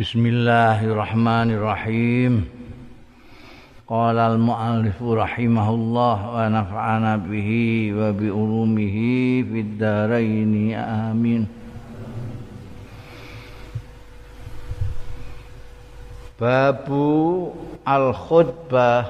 [0.00, 2.48] Bismillahirrahmanirrahim.
[3.84, 11.44] Qala al-mu'allif rahimahullah wa nafa'ana bihi wa bi ulumihi fid dharain amin.
[16.40, 17.52] Babu
[17.84, 19.04] al-khutbah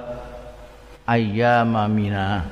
[1.06, 2.50] ayyama mina.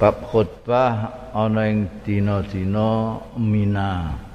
[0.00, 4.27] Bab khutbah ana ing dina-dina Mina.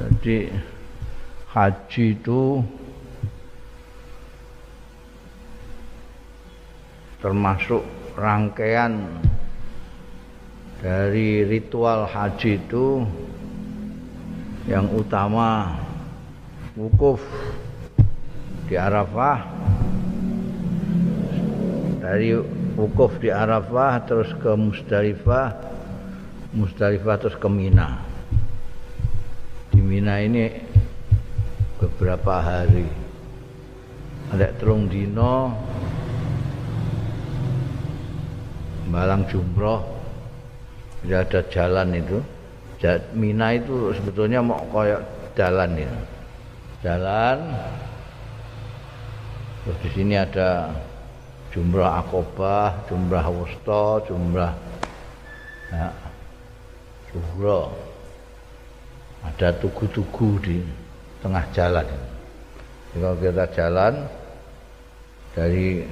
[0.00, 0.48] Jadi
[1.52, 2.64] haji itu
[7.20, 7.84] termasuk
[8.16, 9.04] rangkaian
[10.80, 13.04] dari ritual haji itu
[14.64, 15.76] yang utama
[16.72, 17.20] wukuf
[18.72, 19.44] di Arafah.
[22.00, 22.32] Dari
[22.80, 25.54] wukuf di Arafah terus ke Musdalifah
[26.56, 28.11] Musdalifah terus ke Mina
[29.92, 30.48] Mina ini
[31.76, 32.88] beberapa hari.
[34.32, 35.52] Ada telung dino
[38.88, 39.84] malang jumroh.
[41.04, 42.24] Tidak ada jalan itu.
[43.12, 45.92] Mina itu sebetulnya mau koyok jalan ya
[46.80, 47.52] jalan.
[49.60, 50.72] Terus di sini ada
[51.52, 54.56] jumroh akobah jumroh wusto jumroh
[55.68, 55.92] ya,
[59.22, 60.58] ada tugu-tugu di
[61.22, 61.86] tengah jalan.
[62.92, 63.94] Kalau kita jalan
[65.32, 65.86] dari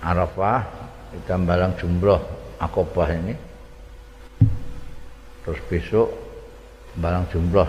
[0.00, 0.64] Arafah
[1.10, 2.20] kita balang jumroh
[2.60, 3.34] akobah ini
[5.42, 6.08] terus besok
[6.98, 7.68] balang jumroh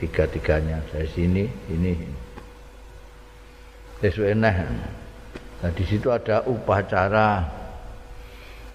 [0.00, 0.80] tiga-tiganya.
[0.88, 1.92] Dari sini ini.
[4.00, 4.54] Besok enak
[5.60, 7.44] nah di situ ada upacara.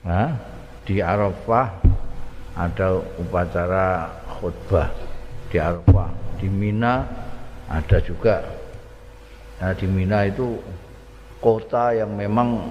[0.05, 0.38] Nah,
[0.85, 1.81] di Arafah
[2.53, 4.05] ada upacara
[4.39, 4.91] khutbah
[5.50, 7.05] di Arafah di Mina
[7.72, 8.44] ada juga.
[9.62, 10.59] Nah di Mina itu
[11.41, 12.69] kota yang memang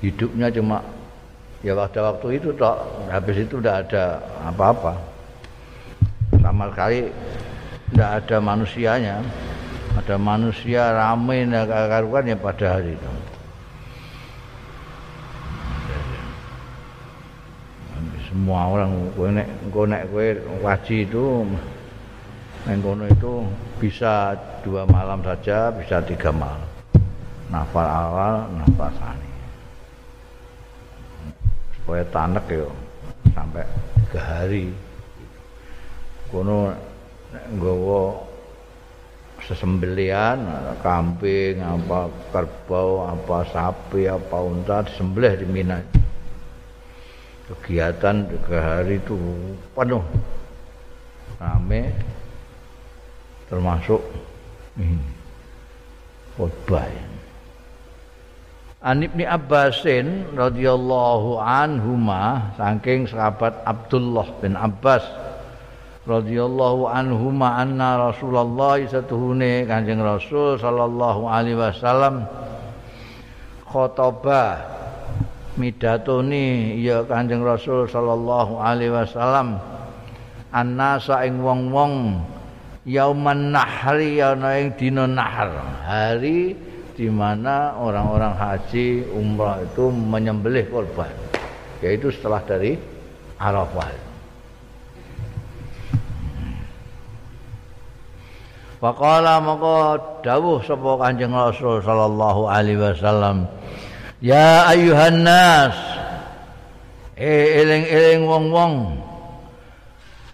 [0.00, 0.80] hidupnya cuma
[1.60, 2.76] ya pada waktu itu toh
[3.12, 4.04] habis itu tidak ada
[4.48, 4.96] apa-apa.
[6.40, 7.10] Sama sekali
[7.92, 9.16] tidak ada manusianya.
[9.90, 13.19] Ada manusia ramai karuan ya pada hari itu
[18.30, 20.26] semua orang kowe nek engko nek kowe
[20.62, 21.42] waji itu
[22.62, 22.78] neng
[23.10, 23.42] itu
[23.82, 26.70] bisa dua malam saja bisa tiga malam.
[27.50, 29.30] Nafal awal nafal sani.
[31.74, 32.70] Supaya tanek yo
[33.34, 33.66] sampai
[34.06, 34.70] tiga hari.
[36.30, 36.70] Kono
[37.50, 38.30] nggawa
[39.42, 40.38] sesembelian
[40.86, 45.99] kambing apa kerbau apa sapi apa unta disembelih di Mina
[47.50, 49.18] kegiatan tiga hari itu
[49.74, 50.04] penuh.
[51.42, 51.90] Rame
[53.50, 53.98] termasuk
[54.78, 55.02] ini
[56.38, 56.86] khutbah.
[58.80, 65.04] An Ibni Abbasin radhiyallahu anhuma saking sahabat Abdullah bin Abbas
[66.08, 72.24] radhiyallahu anhuma anna Rasulullah satuhune Kanjeng Rasul sallallahu alaihi wasallam
[73.68, 74.79] khotbah
[75.60, 79.60] midatoni ya Kanjeng Rasul sallallahu alaihi wasallam
[80.48, 82.24] annasa ing wong-wong
[82.88, 85.52] yauman nahri ana ing dina nahar
[85.84, 86.56] hari
[86.96, 91.12] di mana orang-orang haji umrah itu menyembelih korban
[91.84, 92.76] yaitu setelah dari
[93.40, 94.10] Arafah.
[98.80, 103.44] Faqala maka dawuh sapa Kanjeng Rasul sallallahu alaihi wasallam
[104.20, 105.72] Ya ayuhan nas.
[107.16, 109.00] Eh eling-eling wong-wong.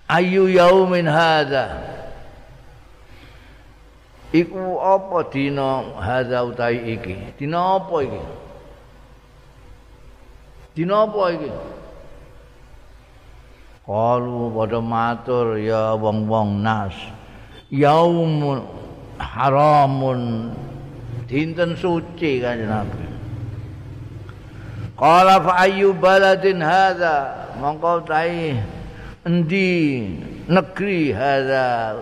[0.06, 1.82] Ayu yaumin hadha
[4.34, 7.38] Iku apa dina hadha utai iki?
[7.38, 8.22] Dina apa iki?
[10.74, 11.50] Dina apa iki?
[13.86, 16.94] Kalu pada matur ya wong-wong nas.
[17.70, 18.66] Yaumun
[19.14, 20.50] haramun.
[21.30, 23.05] Dinten suci kan Nabi
[24.96, 28.56] Qala fa ayyu baladin hadza mongko tai
[29.28, 30.08] endi
[30.48, 31.92] negeri hadza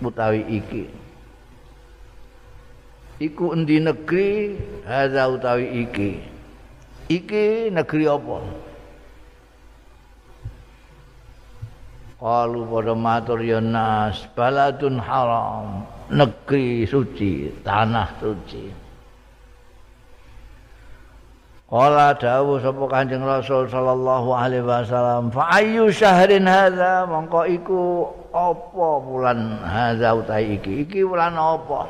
[0.00, 0.88] utawi iki.
[3.20, 4.56] Iku endi negeri
[4.88, 6.10] hadza utawi iki?
[7.12, 8.40] Iki negeri apa?
[12.16, 18.81] Qalu pada matur ya nas baladun haram negeri suci tanah suci
[21.72, 28.88] Kala dawuh sapa Kanjeng Rasul sallallahu alaihi wasallam, "Fa ayyu syahrin hadza?" Mongko iku apa
[29.00, 30.84] bulan hadza utahe iki?
[30.84, 31.88] Iki bulan apa?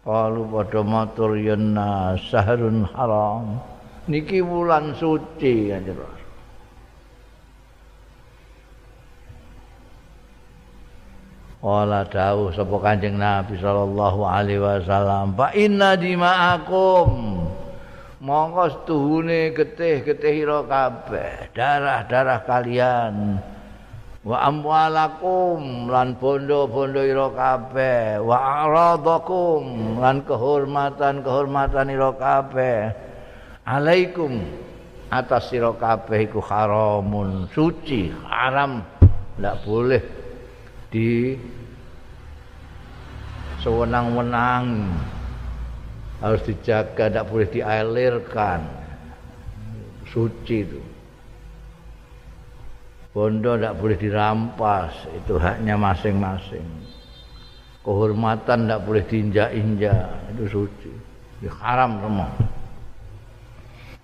[0.00, 1.76] Kalu padha matur yen
[2.24, 3.60] syahrun haram.
[4.08, 6.24] Niki bulan suci Kanjeng Rasul.
[11.60, 17.43] Kala dawuh sapa Kanjeng Nabi sallallahu alaihi wasallam, "Fa inna dima'akum"
[18.24, 21.52] mongko setuhune getih-getih ira kabeh.
[21.52, 23.14] Darah-darah kalian.
[24.24, 28.24] Wa amwalakum lan bondo-bondo ira kabeh.
[28.24, 32.78] Wa aradakum lan kehormatan-kehormatan ira kabeh.
[33.68, 34.40] Alaikum
[35.12, 37.52] atas sira kabeh iku haramun.
[37.52, 38.80] Suci haram.
[39.36, 40.02] Ndak boleh
[40.88, 41.36] di
[43.60, 44.64] sewenang-wenang
[46.24, 48.64] harus dijaga, tidak boleh dialirkan.
[50.08, 50.80] Suci itu.
[53.12, 56.64] Bondo tidak boleh dirampas, itu haknya masing-masing.
[57.84, 60.92] Kehormatan tidak boleh diinjak-injak, itu suci.
[61.44, 62.32] Itu haram semua.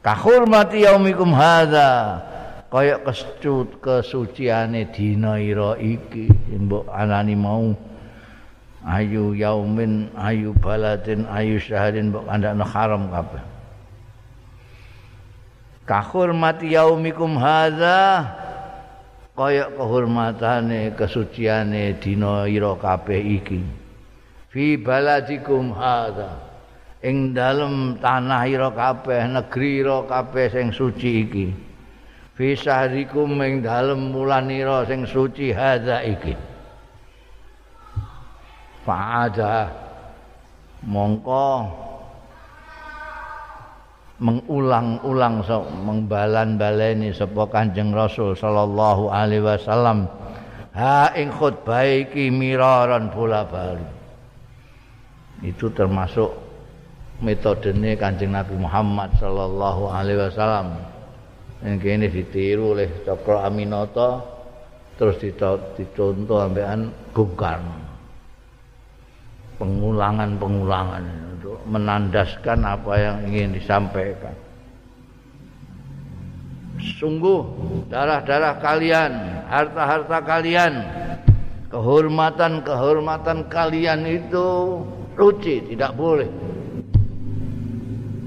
[0.04, 2.20] Kahurmati yaumikum hadza
[2.70, 7.74] kaya kesucian kesuciane dina ira iki mbok anani mau
[8.86, 13.42] ayu yaumin ayu baladin ayu syahrin mbok kandakno haram kabeh.
[15.84, 18.24] Kahormati yaumikum hadza
[19.36, 23.60] kaya kehormatane kesuciane dina ira kabeh iki.
[24.48, 26.40] Fi baladikum hadza
[27.04, 31.46] ing dalem tanah ira kabeh negeri ira kabeh sing suci iki.
[32.38, 36.49] Fi syahrikum ing dalem wulan ira sing suci hadza iki
[38.84, 39.68] fa'ada.
[40.80, 41.48] Mongko
[44.20, 50.08] mengulang-ulang so, mengbalan-baleni sapa Kanjeng Rasul sallallahu alaihi wasallam.
[50.76, 53.82] Ha ing khutbah iki miraran bola bali
[55.40, 56.30] itu termasuk
[57.24, 60.68] metodene Kanjeng Nabi Muhammad sallallahu alaihi wasallam.
[61.60, 64.24] Yang kini ditiru oleh Cokro Aminoto
[64.96, 67.79] terus dicontoh ambekan Bung Karno
[69.60, 71.04] pengulangan-pengulangan
[71.36, 74.32] untuk menandaskan apa yang ingin disampaikan.
[76.80, 77.44] Sungguh
[77.92, 79.12] darah-darah kalian,
[79.52, 80.74] harta-harta kalian,
[81.68, 84.80] kehormatan-kehormatan kalian itu
[85.12, 86.32] ruci, tidak boleh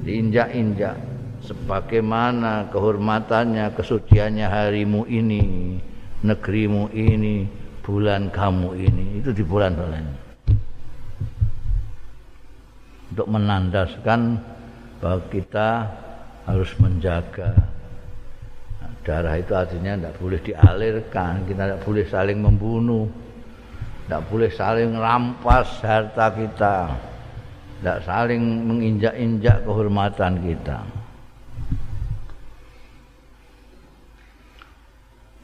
[0.05, 0.93] diinjak-injak
[1.41, 5.81] sebagaimana kehormatannya, kesuciannya harimu ini,
[6.21, 7.49] negerimu ini,
[7.81, 10.22] bulan kamu ini, itu di bulan-bulan
[13.13, 14.41] untuk menandaskan
[14.97, 15.85] bahwa kita
[16.49, 17.53] harus menjaga.
[19.05, 23.03] Darah itu artinya tidak boleh dialirkan kita tidak boleh saling membunuh
[24.07, 26.87] tidak boleh saling rampas harta kita
[27.83, 30.79] tidak saling menginjak-injak kehormatan kita.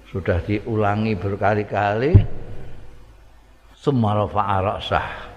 [0.07, 2.15] Sudah diulangi berkali-kali
[3.75, 5.29] semua rafa'a sah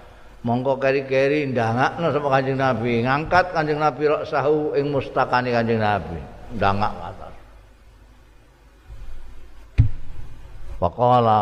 [0.43, 6.19] mongko keri-keri ndangakno sapa Kanjeng Nabi, ngangkat Kanjeng Nabi rok sahu ing mustakane Kanjeng Nabi.
[6.53, 7.33] Ndangak atas.
[10.83, 11.41] Faqala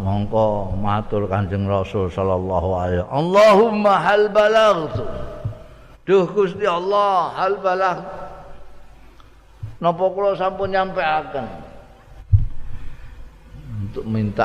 [0.00, 5.04] mongko matur Kanjeng Rasul sallallahu alaihi Allahumma hal balaghtu.
[6.08, 8.02] Duh Gusti Allah, hal balagh.
[9.80, 11.46] Napa kula sampun nyampeaken
[13.80, 14.44] untuk minta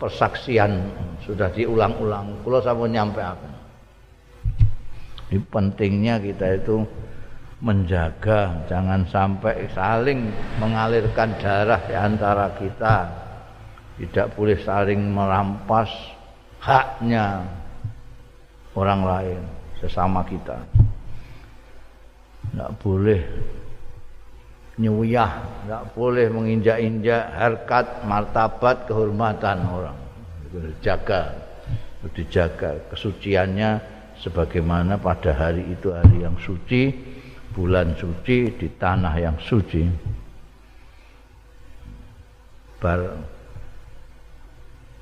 [0.00, 0.88] persaksian
[1.28, 2.40] sudah diulang-ulang.
[2.40, 3.48] Kalau sampun nyampe apa?
[5.28, 6.88] Ini pentingnya kita itu
[7.60, 12.96] menjaga jangan sampai saling mengalirkan darah di antara kita.
[14.00, 15.92] Tidak boleh saling merampas
[16.64, 17.44] haknya
[18.72, 19.42] orang lain
[19.84, 20.56] sesama kita.
[22.48, 23.20] Tidak boleh
[24.80, 25.32] nyuyah,
[25.66, 30.07] enggak boleh menginjak-injak harkat, martabat, kehormatan orang.
[30.80, 31.36] Jaga,
[32.16, 33.70] dijaga kesuciannya
[34.16, 36.88] sebagaimana pada hari itu hari yang suci,
[37.52, 39.84] bulan suci di tanah yang suci.
[42.78, 43.00] Bar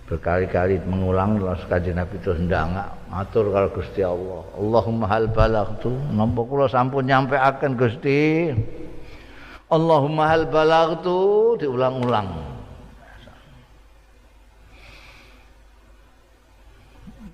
[0.06, 4.42] berkali-kali mengulang terus kajian Nabi terus ndangak matur kalau Gusti Allah.
[4.54, 8.50] Allahumma hal balaghtu, napa kula sampun nyampe akan Gusti.
[9.66, 12.55] Allahumma hal balaghtu diulang-ulang.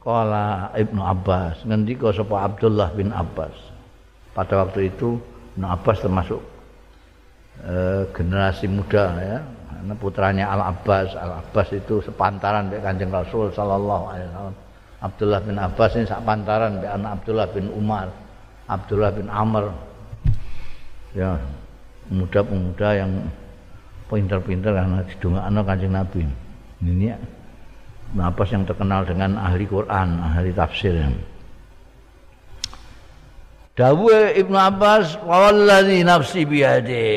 [0.03, 3.55] Kala Ibnu Abbas ngendika sapa Abdullah bin Abbas.
[4.35, 5.23] pada waktu itu
[5.55, 6.43] Ibnu Abbas termasuk
[7.63, 9.39] eh, generasi muda ya.
[9.71, 14.57] Karena putranya Al Abbas Al Abbas itu sepantaran dengan kanjeng Rasul Sallallahu Alaihi Wasallam.
[15.03, 18.11] Abdullah bin Abbas ini sepantaran dengan anak Abdullah bin Umar
[18.67, 19.71] Abdullah bin Amr.
[21.15, 21.39] Ya
[22.11, 23.11] pemuda-pemuda yang
[24.11, 25.07] pintar-pintar karena
[25.47, 26.27] anak kanjeng Nabi.
[26.83, 27.19] Ini ya
[28.21, 30.93] Abbas yang terkenal dengan ahli Quran ahli tafsir
[33.73, 37.09] Dawe Ibnu Abbas wallazi nafsi biade.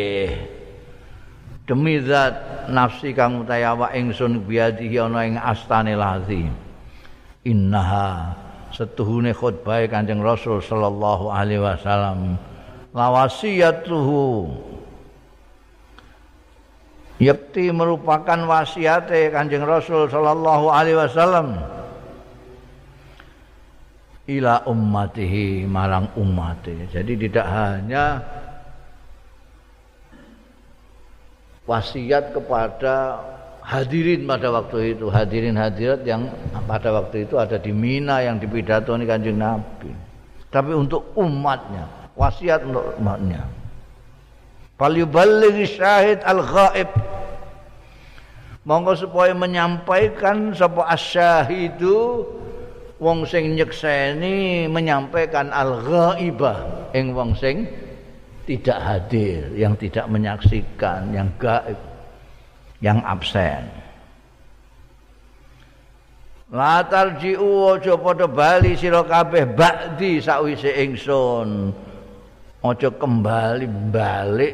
[1.68, 6.48] Demi zat nafsi kang utawa awak ingsun biadihi ana ing astane lazi.
[7.44, 8.40] Innaha
[8.72, 12.40] setuhune khutbah Kanjeng Rasul sallallahu alaihi wasallam
[12.96, 14.48] lawasiyatuhu
[17.16, 21.56] Yakti merupakan wasiate Kanjeng Rasul sallallahu alaihi wasallam
[24.28, 26.92] ila ummatihi marang ummati.
[26.92, 28.20] Jadi tidak hanya
[31.64, 33.24] wasiat kepada
[33.64, 36.28] hadirin pada waktu itu, hadirin hadirat yang
[36.68, 39.96] pada waktu itu ada di Mina yang dipidatoni Kanjeng Nabi.
[40.52, 43.55] Tapi untuk umatnya, wasiat untuk umatnya.
[44.76, 46.92] Falyuballigh syahid al-ghaib.
[48.66, 52.26] Monggo supaya menyampaikan sapa asyahidu
[52.98, 57.70] wong sing nyekseni menyampaikan al-ghaibah ing wong sing
[58.46, 61.78] tidak hadir, yang tidak menyaksikan, yang gaib,
[62.78, 63.66] yang absen.
[66.54, 71.74] La tarji'u aja padha bali sira kabeh ba'di sakwise ingsun.
[72.66, 74.54] Aja kembali balik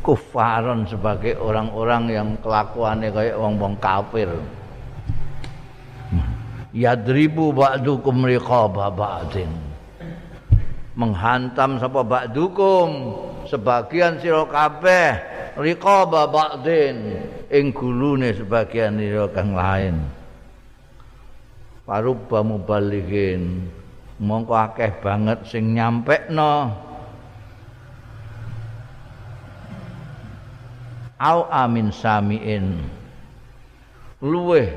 [0.00, 4.32] kufaron sebagai orang-orang yang kelakuannya kayak wong-wong kafir.
[6.72, 9.52] yadribu ba'dukum riqaba ba'din.
[10.96, 12.88] Menghantam sapa ba'dukum.
[13.44, 15.10] Sebagian sira kabeh
[15.60, 17.20] riqaba ba'din.
[17.52, 20.00] Ing gulune sebagian sira kang lain.
[21.84, 23.68] Parubba mubalighin
[24.22, 26.72] mongko akeh banget sing nyampekno
[31.22, 32.82] au amin samiin.
[34.18, 34.74] Luweh.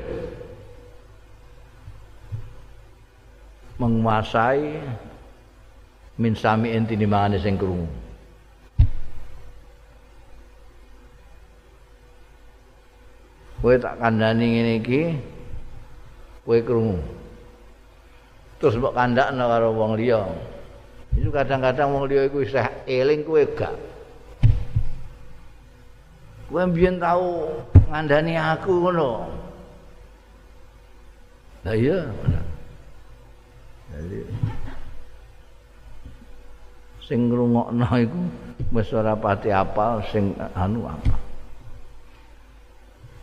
[3.82, 4.78] Menguasai.
[6.16, 7.84] Min sami enti dimane sing krungu.
[13.60, 15.02] Kowe tak kandhani ngene iki
[16.46, 16.96] kowe krungu.
[18.56, 20.24] Terus mbok kandhakno karo wong liya.
[21.12, 23.76] Itu kadang-kadang wong liya iku isih eling kowe gak
[26.46, 27.50] kowe mbiyen tau
[27.90, 29.26] ngandani aku ngono
[31.66, 32.06] lah iya
[33.96, 34.20] Jadi
[37.06, 38.20] sing ngrungokno iku
[38.74, 41.16] wis ora pati apal sing anu apa.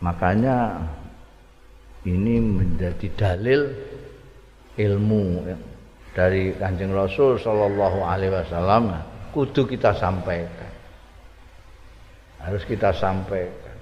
[0.00, 0.82] Makanya
[2.08, 3.60] ini menjadi dalil
[4.76, 5.56] ilmu ya,
[6.16, 8.92] dari Kanjeng Rasul sallallahu alaihi wasallam
[9.36, 10.72] kudu kita sampaikan.
[12.44, 13.76] Harus kita sampaikan.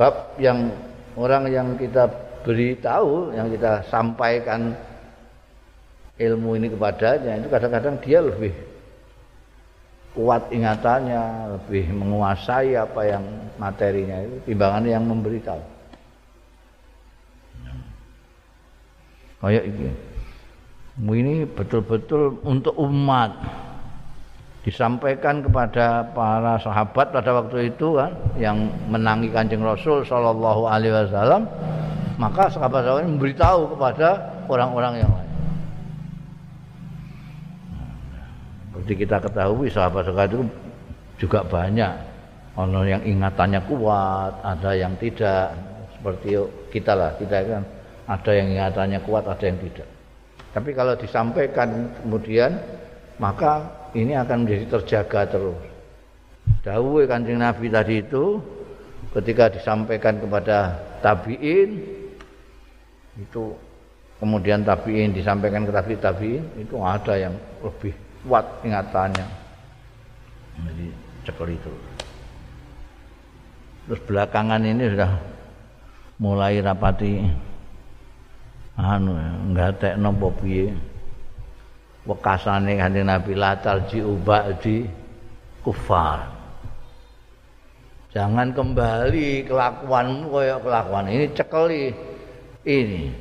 [0.00, 0.72] Bab yang
[1.18, 2.08] orang yang kita
[2.46, 4.72] beritahu, yang kita sampaikan
[6.18, 8.54] ilmu ini kepadanya itu kadang-kadang dia lebih
[10.16, 13.24] kuat ingatannya, lebih menguasai apa yang
[13.60, 15.62] materinya itu timbangannya yang memberitahu.
[19.38, 19.90] Kayak ini.
[20.98, 23.30] Ini betul-betul untuk umat
[24.66, 31.46] disampaikan kepada para sahabat pada waktu itu kan yang menangi Kanjeng Rasul sallallahu alaihi wasallam
[32.18, 34.08] maka sahabat-sahabat memberitahu kepada
[34.50, 35.30] orang-orang yang lain.
[38.66, 40.42] Seperti kita ketahui sahabat-sahabat itu
[41.22, 41.94] juga banyak.
[42.58, 45.54] Ono yang ingatannya kuat ada yang tidak.
[45.94, 46.34] Seperti
[46.74, 47.62] kita lah kita kan
[48.10, 49.86] ada yang ingatannya kuat ada yang tidak.
[50.50, 52.58] Tapi kalau disampaikan kemudian
[53.22, 55.60] maka ini akan menjadi terjaga terus.
[56.64, 58.40] Dawuh kanjeng Nabi tadi itu
[59.16, 61.80] ketika disampaikan kepada tabiin
[63.20, 63.56] itu
[64.20, 67.94] kemudian tabiin disampaikan ke tabiin tabiin itu ada yang lebih
[68.26, 69.26] kuat ingatannya.
[70.58, 70.86] Jadi
[71.24, 71.72] cekel itu
[73.88, 75.16] terus belakangan ini sudah
[76.20, 77.24] mulai rapati
[78.76, 79.16] anu
[79.48, 80.76] enggak tek nopo piye
[82.08, 84.00] wekasane kanjeng Nabi latar ji
[84.64, 84.88] di
[85.60, 86.24] kufar
[88.10, 91.84] jangan kembali kelakuanmu kayak kelakuan ini cekeli
[92.64, 93.12] ini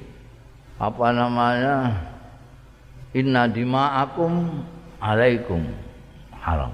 [0.79, 1.75] apa namanya
[3.11, 4.63] inna dima'akum
[5.03, 5.67] alaikum
[6.39, 6.71] haram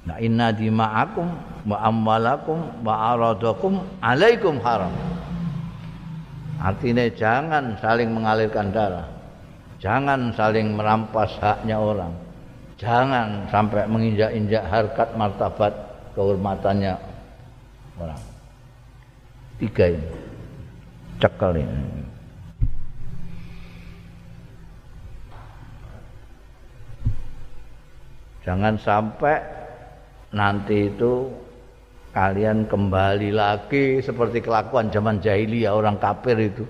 [0.00, 1.28] Nah inna dima'akum
[1.68, 4.92] wa amwalakum wa aradakum alaikum haram.
[6.60, 9.19] Artinya jangan saling mengalirkan darah.
[9.80, 12.12] Jangan saling merampas haknya orang.
[12.76, 15.72] Jangan sampai menginjak-injak harkat martabat
[16.12, 17.00] kehormatannya
[17.96, 18.20] orang.
[19.56, 20.08] Tiga ini.
[21.16, 21.80] Cekal ini.
[28.44, 29.36] Jangan sampai
[30.32, 31.28] nanti itu
[32.12, 36.64] kalian kembali lagi seperti kelakuan zaman jahiliyah orang kafir itu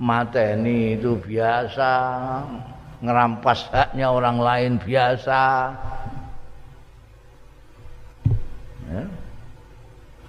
[0.00, 1.92] mateni itu biasa
[3.04, 5.42] ngerampas haknya orang lain biasa.
[8.90, 9.06] Ya.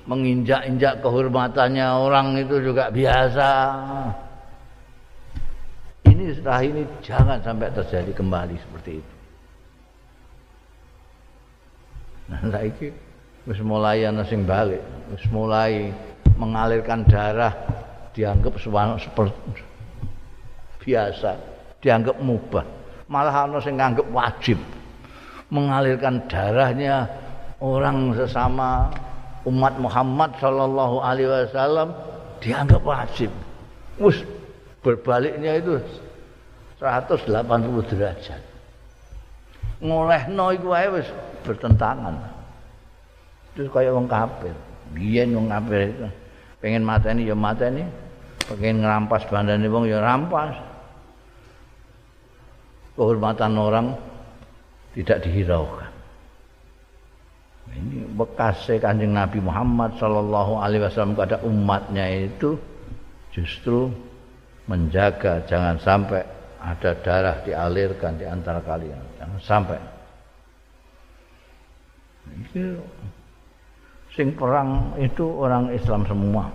[0.05, 3.49] menginjak-injak kehormatannya orang itu juga biasa.
[6.05, 9.13] Ini setelah ini jangan sampai terjadi kembali seperti itu.
[12.29, 12.89] Nah, saiki
[13.49, 14.83] wis mulai ana sing balik,
[15.33, 15.89] mulai
[16.37, 17.53] mengalirkan darah
[18.11, 19.63] dianggap seperti
[20.81, 21.37] biasa,
[21.79, 22.65] dianggap mubah.
[23.11, 24.57] Malah ana sing nganggep wajib
[25.51, 27.11] mengalirkan darahnya
[27.59, 28.87] orang sesama
[29.43, 31.91] umat Muhammad sallallahu alaihi wasallam
[32.39, 33.31] dianggap wajib.
[33.99, 34.23] Wis
[34.79, 35.77] berbaliknya itu
[36.79, 38.41] 180 derajat.
[39.83, 41.07] Ngolehno iku wae wis
[41.43, 42.15] bertentangan.
[43.53, 44.55] Terus kaya wong kafir.
[44.95, 46.07] Biyen wong kafir itu
[46.61, 47.83] pengen mateni ya mateni,
[48.47, 50.55] pengen ngerampas bandane wong ya rampas.
[52.95, 53.87] Kehormatan orang
[54.93, 55.89] tidak dihiraukan.
[57.71, 62.59] Ini bekas kanjeng Nabi Muhammad Sallallahu Alaihi Wasallam kepada umatnya itu
[63.31, 63.87] justru
[64.67, 66.21] menjaga jangan sampai
[66.61, 69.79] ada darah dialirkan di antara kalian, jangan sampai.
[74.15, 76.45] Sing perang itu orang Islam semua.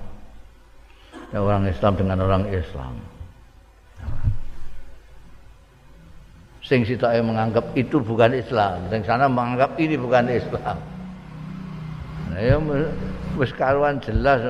[1.34, 2.94] Ya, orang Islam dengan orang Islam.
[6.66, 10.78] Sing sitoke menganggap itu bukan Islam, sing sana menganggap ini bukan Islam.
[12.30, 12.58] Nah, ya
[13.38, 14.42] wis karuan jelas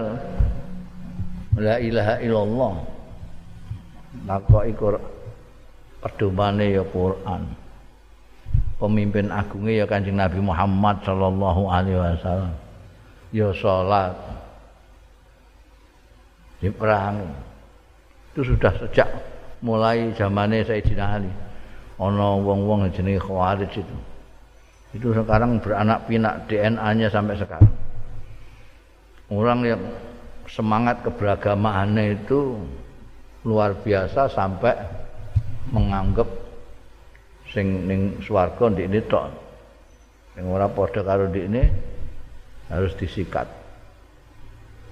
[1.61, 2.75] la ilaha illallah.
[4.25, 5.17] Nakoki Quran
[6.07, 7.43] pedomane ya Quran.
[8.77, 12.53] pemimpin agungnya ya Kanjeng Nabi Muhammad sallallahu alaihi wasallam.
[13.37, 14.17] Ya salat.
[16.57, 17.21] Di perang.
[18.33, 19.13] Itu sudah sejak
[19.61, 21.29] mulai zamannya Sayyidina Ali.
[22.01, 23.97] Ana wong-wong jenenge Khawarij itu.
[24.97, 27.73] Itu sekarang beranak pinak DNA-nya sampai sekarang.
[29.29, 29.85] Orang yang
[30.49, 32.57] semangat keberagamaannya itu
[33.45, 34.81] luar biasa sampai
[35.77, 36.29] menganggap
[37.53, 39.29] sing ning swarga ndekne tok.
[40.33, 41.96] Sing ora padha karo ndekne
[42.71, 43.47] harus disikat.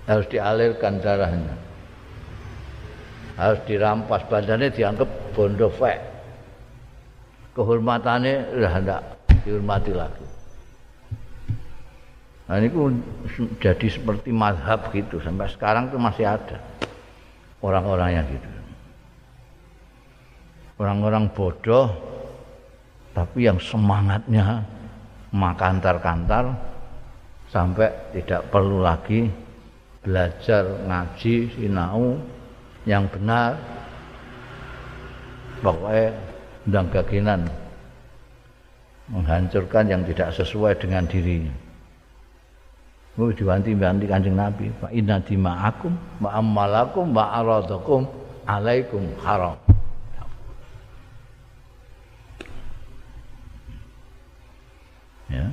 [0.05, 1.57] Harus dialirkan darahnya.
[3.35, 5.99] Harus dirampas badannya dianggap bondo fek.
[7.55, 9.01] Kehormatannya udah tidak
[9.43, 10.27] dihormati lagi.
[12.45, 12.69] Nah ini
[13.57, 16.61] jadi seperti mazhab gitu sampai sekarang tuh masih ada
[17.65, 18.49] orang-orang yang gitu.
[20.77, 21.89] Orang-orang bodoh
[23.17, 24.67] tapi yang semangatnya
[25.33, 26.74] makantar-kantar
[27.55, 29.31] sampai tidak perlu lagi
[30.03, 32.19] belajar ngaji sinau
[32.83, 33.55] yang benar
[35.63, 36.11] pokoknya
[36.67, 37.41] undang gaginan
[39.07, 41.55] menghancurkan yang tidak sesuai dengan dirinya
[43.15, 44.75] Mau diwanti-wanti kanjeng Nabi.
[44.83, 48.11] Fa inna dima'akum wa ammalakum wa aradakum
[48.43, 49.55] alaikum haram.
[55.31, 55.47] ya.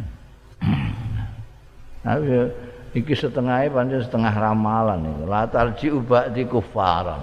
[2.02, 2.18] Nah,
[2.98, 5.24] iki setengahnya pancen setengah ramalan itu.
[5.30, 5.68] Latar
[6.34, 7.22] di kufaran.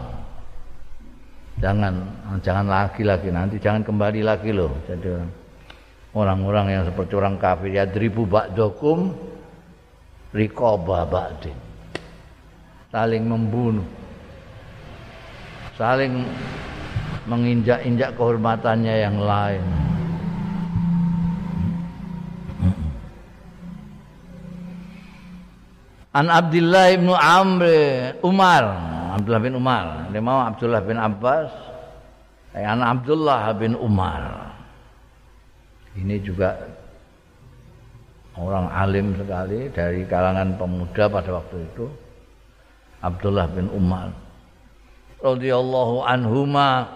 [1.58, 1.94] Jangan
[2.38, 4.70] jangan lagi lagi nanti jangan kembali lagi loh.
[4.86, 5.10] Jadi
[6.14, 9.10] orang-orang yang seperti orang kafir ya dribu ba'dakum
[10.30, 11.58] rikoba ba'din.
[12.94, 13.84] Saling membunuh.
[15.74, 16.22] Saling
[17.26, 19.62] menginjak-injak kehormatannya yang lain.
[26.16, 27.64] An Abdullah bin Amr
[28.24, 28.64] Umar.
[29.12, 30.08] Abdullah bin Umar.
[30.08, 31.52] Dia mau Abdullah bin Abbas.
[32.56, 34.56] Eh, anak Abdullah bin Umar.
[35.98, 36.56] Ini juga
[38.40, 41.84] orang alim sekali dari kalangan pemuda pada waktu itu.
[43.04, 44.08] Abdullah bin Umar.
[45.18, 46.86] Radhiyallahu anhuma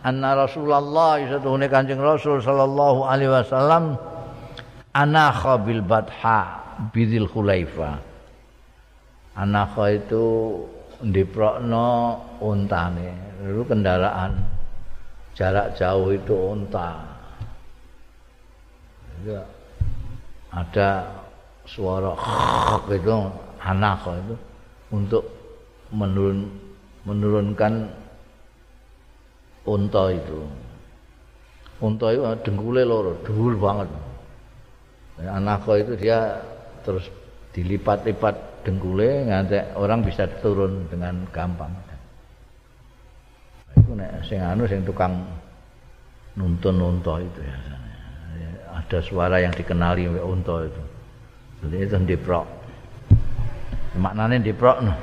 [0.00, 4.00] anna Rasulullah satuhune Kanjeng Rasul sallallahu alaihi wasallam
[4.96, 6.64] anakha bil batha
[6.96, 8.00] bidil khulaifa
[9.36, 10.24] anakha itu
[11.04, 13.12] ndiprokno untane.
[13.44, 14.32] Itu kendaraan
[15.36, 17.04] jarak jauh itu unta.
[19.24, 19.42] Ya,
[20.52, 20.88] ada
[21.68, 22.14] suara
[22.88, 23.12] itu
[23.60, 24.34] anakha itu
[24.92, 25.24] untuk
[25.92, 26.48] menurun
[27.04, 27.90] menurunkan
[29.68, 30.40] unta itu.
[31.76, 33.88] Unta itu dengkule loro dhuwur banget.
[35.20, 36.40] Anakha itu dia
[36.84, 37.04] terus
[37.52, 41.70] dilipat-lipat dengkule nganti orang bisa turun dengan gampang.
[43.78, 45.22] Itu nek sing anu sing tukang
[46.34, 47.54] nuntun unta itu ya.
[48.82, 50.82] Ada suara yang dikenali oleh unta itu.
[51.62, 52.46] Jadi itu diprok.
[53.96, 54.94] Maknanya diprok no.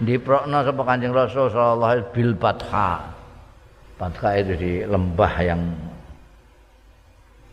[0.00, 3.12] Diprok no sapa Kanjeng Rasul sallallahu alaihi bil fatha.
[3.98, 5.60] Fatha itu di lembah yang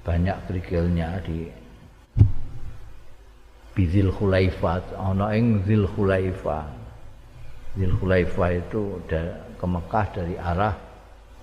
[0.03, 1.62] banyak kerikilnya di
[3.73, 6.69] Bizil Khulaifat ana ing Zil Khulaifa.
[7.73, 10.77] Zil Khulaifa itu ke Mekah dari arah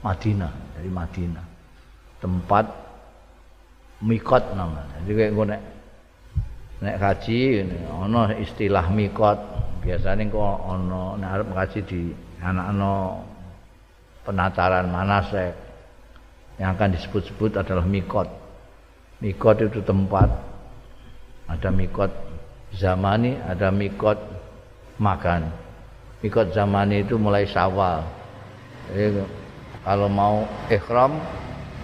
[0.06, 1.46] Madinah, dari Madinah.
[2.22, 2.66] Tempat
[4.06, 5.02] mikot namanya.
[5.02, 5.62] Jadi kayak gue nek
[6.80, 7.38] nek kaji
[7.90, 9.38] ana istilah mikot.
[9.82, 12.02] Biasanya kok ana nek arep kaji di
[12.38, 13.26] anak-anak
[14.22, 15.52] penataran manasek
[16.62, 18.28] yang akan disebut-sebut adalah mikot.
[19.18, 20.49] Mikot itu tempat
[21.50, 22.12] ada mikot
[22.78, 24.16] zamani ada mikot
[25.02, 25.50] makan.
[26.22, 28.06] Mikot zamani itu mulai sawal.
[28.92, 29.24] Jadi
[29.82, 31.18] kalau mau ikhram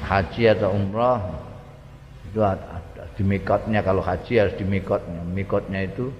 [0.06, 1.18] haji atau umrah
[2.30, 2.78] itu ada
[3.16, 3.80] di mikotnya.
[3.82, 5.20] Kalau haji harus di mikotnya.
[5.24, 6.12] Mikotnya itu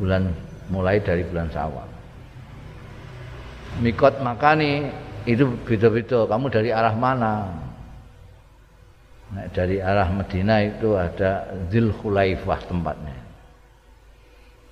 [0.00, 0.30] bulan
[0.70, 1.88] mulai dari bulan sawal.
[3.82, 4.88] Mikot makani
[5.26, 6.24] itu beda-beda.
[6.30, 7.50] Kamu dari arah mana
[9.32, 13.16] Nah, dari arah Medina itu ada Zil Khulaifah tempatnya.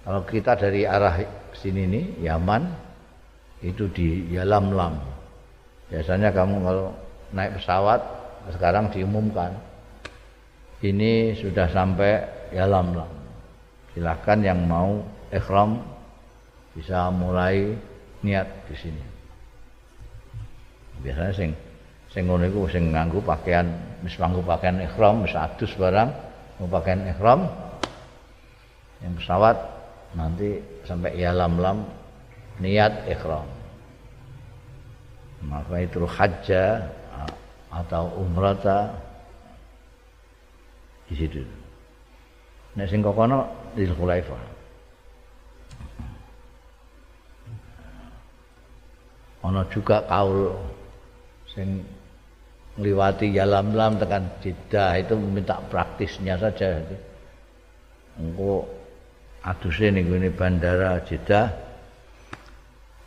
[0.05, 1.17] Kalau kita dari arah
[1.57, 2.63] sini nih Yaman
[3.65, 5.01] itu di Yalamlam.
[5.89, 6.93] Biasanya kamu kalau
[7.33, 8.01] naik pesawat
[8.53, 9.57] sekarang diumumkan
[10.85, 13.09] ini sudah sampai Yalamlam.
[13.97, 15.81] Silakan yang mau ikhram
[16.77, 17.77] bisa mulai
[18.21, 19.05] niat di sini.
[21.01, 21.53] Biasanya sing
[22.11, 23.71] sing ngono iku sing nganggo pakaian
[24.03, 26.11] wis nganggo pakaian ihram wis adus barang
[26.69, 27.49] pakaian ihram.
[29.01, 29.57] Yang pesawat
[30.13, 31.89] nanti sampai ya lam-lam
[32.61, 33.49] niat ihram.
[35.41, 36.85] Maka itu hajja
[37.73, 38.93] atau umrata
[41.09, 41.41] di situ.
[42.77, 44.43] Nek sing kono di Khulaifah.
[49.41, 50.53] Ana juga kaul
[51.49, 51.81] sing
[52.81, 56.81] ngliwati yalam-lam tekan Jeddah itu minta praktisnya saja.
[58.17, 58.65] Engko
[59.45, 61.53] aduse ning bandara Jeddah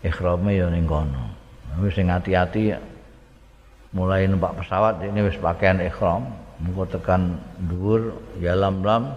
[0.06, 1.34] ikhrame ya ning kono.
[1.82, 2.70] Wis sing ati-ati
[3.98, 6.30] mulai numpak pesawat ini wis pakaian ikhram,
[6.62, 9.10] engko tekan dhuwur yalam-lam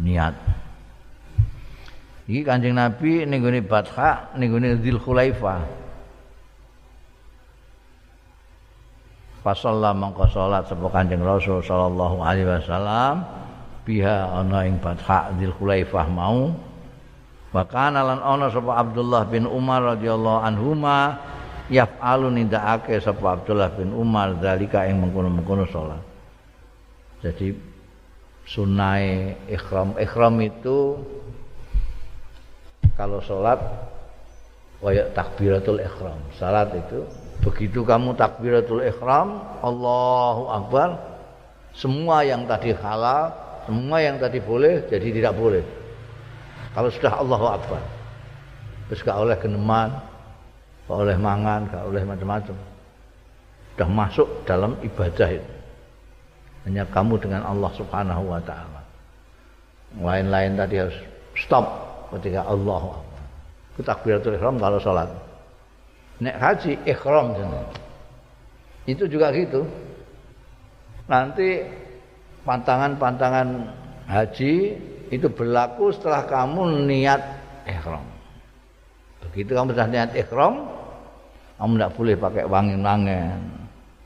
[0.00, 0.32] niat.
[2.24, 5.83] Iki Kanjeng Nabi ning gone Batha ning gone Dzulkhulaifah.
[9.44, 13.28] Fasalla mangko salat sapa Kanjeng Rasul sallallahu alaihi wasallam.
[13.84, 16.48] Biha ana ing Fatha Dzul Khulaifah mau.
[17.52, 21.20] Wa kana lan ana sapa Abdullah bin Umar radhiyallahu anhuma
[21.68, 26.00] yaf'alu nindakake sapa Abdullah bin Umar zalika ing mengkono-mengkono salat.
[27.20, 27.52] Jadi
[28.48, 31.00] sunai ikhram ikhram itu
[32.96, 33.60] kalau salat
[34.80, 36.20] kayak takbiratul ikhram.
[36.36, 37.04] Salat itu
[37.44, 40.96] Begitu kamu takbiratul ihram, Allahu Akbar,
[41.76, 43.36] semua yang tadi halal,
[43.68, 45.60] semua yang tadi boleh jadi tidak boleh.
[46.72, 47.82] Kalau sudah Allahu Akbar.
[48.88, 49.92] Terus gak oleh geneman,
[50.88, 52.56] gak oleh mangan, gak oleh macam-macam.
[53.76, 55.52] Sudah masuk dalam ibadah itu.
[56.64, 58.80] Hanya kamu dengan Allah Subhanahu wa taala.
[60.00, 60.96] Lain-lain tadi harus
[61.36, 61.66] stop
[62.16, 63.22] ketika Allahu Akbar.
[63.76, 65.10] Itu takbiratul ihram kalau salat.
[66.24, 67.36] Nek haji ikhram
[68.88, 69.68] itu juga gitu.
[71.04, 71.60] Nanti
[72.48, 73.48] pantangan-pantangan
[74.08, 74.52] haji
[75.12, 77.20] itu berlaku setelah kamu niat
[77.68, 78.04] ikhram
[79.24, 80.68] begitu kamu sudah niat ikhram
[81.54, 83.40] kamu tidak boleh pakai wangi-wangian.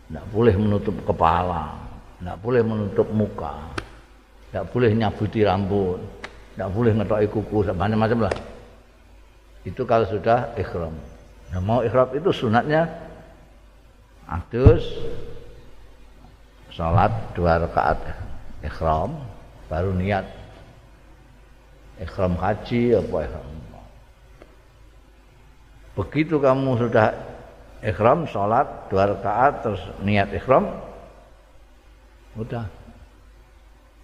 [0.09, 1.77] Tidak boleh menutup kepala.
[2.21, 3.73] Tidak boleh menutup muka.
[4.49, 6.01] Tidak boleh nyabuti rambut.
[6.55, 8.35] Tidak boleh ngetoki kuku macam-macam lah.
[9.65, 10.93] Itu kalau sudah ikhram
[11.53, 12.85] Nah, mau ikhram itu sunatnya.
[14.29, 14.85] Adus
[16.69, 17.97] salat dua rakaat
[18.61, 19.17] ikhram
[19.73, 20.29] baru niat.
[21.99, 23.49] Ikhram haji apa ikhram?
[25.99, 27.17] Begitu kamu sudah
[27.81, 30.69] ikhram salat dua rakaat terus niat ikhram
[32.37, 32.69] udah.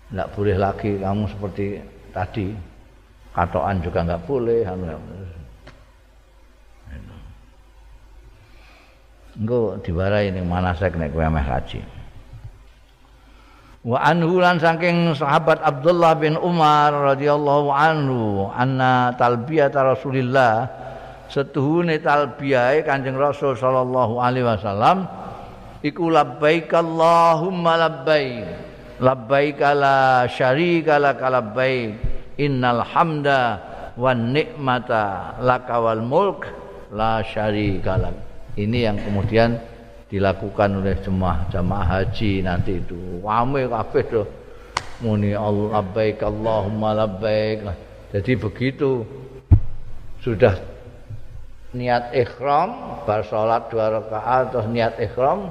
[0.09, 1.85] Tidak boleh lagi kamu seperti
[2.17, 2.49] tadi.
[3.35, 4.63] Katoan juga nggak boleh
[9.35, 11.83] Engko diwarai ning manasek nek kowe meh haji.
[13.85, 20.70] Wa anhu lan saking sahabat Abdullah bin Umar radhiyallahu anhu anna talbiyat Rasulillah.
[21.29, 25.11] Setuhune talbiyahe Kanjeng Rasul sallallahu alaihi wasallam
[25.83, 28.47] iku labbaik Allahumma labbaik.
[29.03, 31.99] Labbaik la syarika lak labbaik.
[32.38, 33.59] Innal hamda
[33.99, 36.47] wan nikmata lakawal mulk.
[36.94, 39.59] La syarika lak ini yang kemudian
[40.07, 43.19] dilakukan oleh jemaah jemaah haji nanti itu.
[43.19, 44.23] Wame kabeh do.
[45.03, 47.67] Muni Allah labbaik Allahumma labbaik.
[48.14, 49.03] Jadi begitu.
[50.23, 50.55] Sudah
[51.75, 55.51] niat ikhram bar salat dua rakaat terus niat ikhram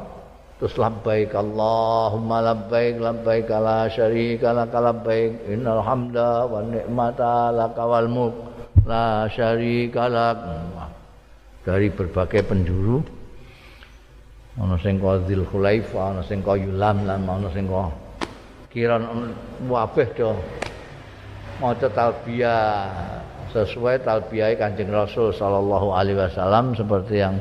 [0.57, 5.43] terus labbaik Allahumma labbaik labbaik la syarika lak labbaik.
[5.51, 8.35] Innal hamda wan ni'mata lakawal mulk.
[8.87, 10.39] La syarika lak
[11.63, 12.99] dari berbagai penjuru
[14.59, 17.89] ana sing ka Dzulhulaifa ana sing ka Yulam lan ana sing ka
[18.73, 19.33] kiran
[19.69, 20.33] wabeh do.
[21.61, 22.89] Maca talbiyah
[23.53, 27.37] sesuai talbiyah Kanjeng Rasul sallallahu alaihi wasallam seperti yang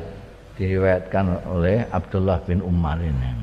[0.53, 3.33] diriwayatkan oleh Abdullah bin Umar ini.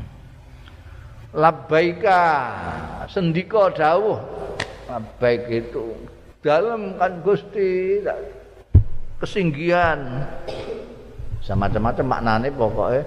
[1.35, 2.23] Labbaika
[3.11, 4.23] sendika dawuh.
[4.87, 5.91] Labbaik itu
[6.39, 7.99] dalam kan Gusti
[9.21, 10.25] kesinggihan.
[11.45, 13.03] Semacam-macam maknane maknanya pokoknya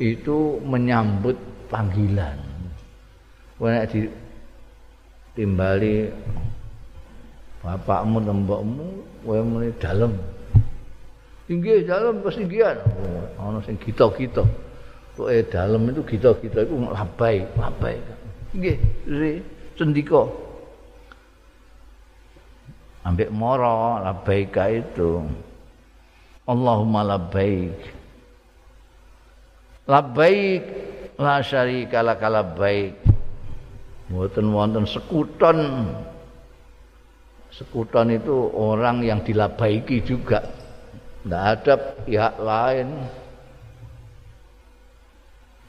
[0.00, 1.36] itu menyambut
[1.68, 2.36] panggilan.
[3.56, 4.00] Kalau di
[5.32, 6.12] timbali
[7.64, 8.86] bapakmu nembokmu
[9.24, 10.12] kowe muni dalem.
[11.48, 12.76] Tinggi dalem kesinggihan.
[13.40, 14.44] Ana sing gita-gita.
[15.16, 17.96] Pokoke dalem itu gita-gita iku labai labai.
[18.52, 18.76] Nggih
[19.76, 20.45] sendiko
[23.06, 25.22] ambek moro labbaika itu.
[26.46, 27.78] Allahumma labbaik.
[29.86, 30.62] Labbaik
[31.14, 32.94] la syarika lak labbaik.
[34.10, 35.58] Mboten wonten sekuton.
[37.54, 40.42] Sekuton itu orang yang dilabaiki juga.
[41.22, 42.88] Tidak ada pihak lain.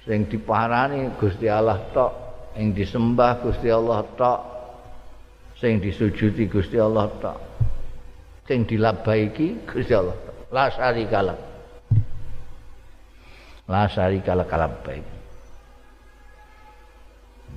[0.07, 2.13] Yang diparani Gusti Allah tok
[2.55, 4.56] yang disembah Gusti Allah tok
[5.57, 7.37] sing disujuti Gusti Allah tak
[8.45, 10.15] sing dilabaiki Gusti Allah
[10.53, 11.35] la syarikala
[13.67, 15.05] la syarikala kalabaik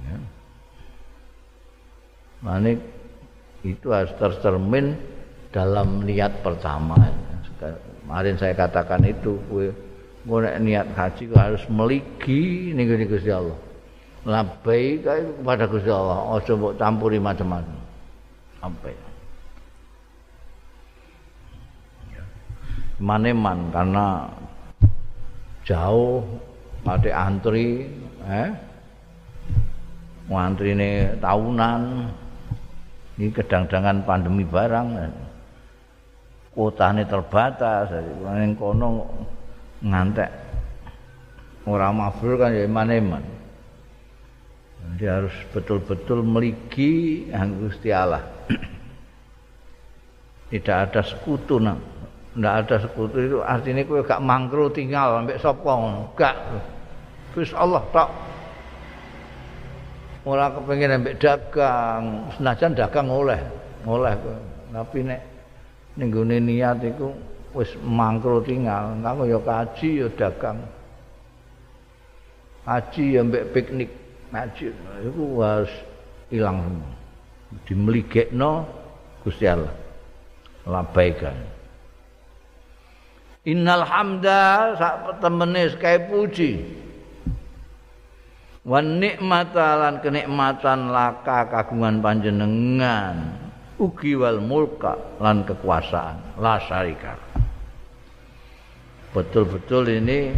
[0.09, 0.17] ya.
[2.41, 2.81] Mane
[3.61, 4.97] itu harus tercermin
[5.53, 6.97] dalam niat pertama.
[7.61, 9.69] Kemarin saya katakan itu, gue
[10.57, 13.61] niat haji harus meligi nih Gusti Allah.
[14.25, 17.80] Labai kepada Gusti Allah, ojo mbok campuri macam-macam.
[18.61, 18.95] Sampai.
[23.01, 24.29] Maneman karena
[25.65, 26.21] jauh
[26.85, 27.89] ada antri
[28.29, 28.51] eh?
[30.31, 31.81] Antri ini tahunan
[33.19, 34.89] ini kedang-dangan pandemi barang
[36.55, 39.11] kota ini terbatas yang kono
[39.83, 40.31] ngantek.
[41.67, 43.41] Orang mafur kan ya maneman
[44.97, 47.29] dia harus betul-betul meligi
[47.61, 48.25] Gusti Allah
[50.51, 51.79] tidak ada sekutu nah.
[52.35, 55.73] tidak ada sekutu itu artinya kowe gak mangkru tinggal sampai sapa
[56.19, 56.37] gak.
[57.31, 58.11] Gus Allah tak
[60.27, 62.27] ora kepengin ambek dagang.
[62.35, 63.39] Senajan dagang oleh
[63.87, 64.15] oleh
[64.71, 65.21] tapi nek
[65.95, 67.15] ning gone niat iku
[67.55, 68.99] wis mangkru tinggal.
[68.99, 70.59] Kamu ya kaji ya dagang.
[72.67, 73.91] Kaji ya ambek piknik.
[74.31, 74.71] Ngaji
[75.07, 75.75] itu harus
[76.31, 77.01] hilang semua
[77.67, 78.63] dimeligekno
[79.27, 79.75] Gusti Allah
[80.71, 81.35] labaikan.
[83.49, 86.53] Innal hamda sak temene sekae puji.
[88.61, 93.17] Wan nikmata lan kenikmatan laka kagungan panjenengan.
[93.81, 96.37] Ugi wal mulka lan kekuasaan.
[96.37, 97.17] La syarika.
[99.17, 100.37] Betul-betul ini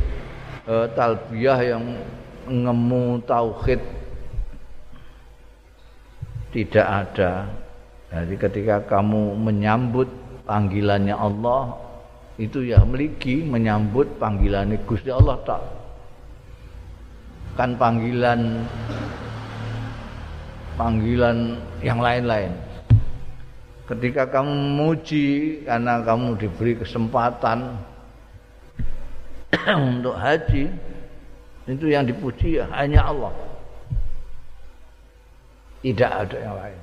[0.71, 1.85] uh, talbiyah yang
[2.47, 3.83] ngemu tauhid.
[6.55, 7.51] Tidak ada.
[8.15, 11.77] Jadi ketika kamu menyambut panggilannya Allah
[12.41, 15.63] itu ya meliki menyambut panggilannya Gusti Allah tak
[17.53, 18.65] kan panggilan
[20.77, 22.53] panggilan yang lain-lain.
[23.87, 25.27] Ketika kamu muji
[25.69, 27.77] karena kamu diberi kesempatan
[30.01, 30.73] untuk haji,
[31.69, 33.35] itu yang dipuji hanya Allah.
[35.83, 36.81] Tidak ada yang lain.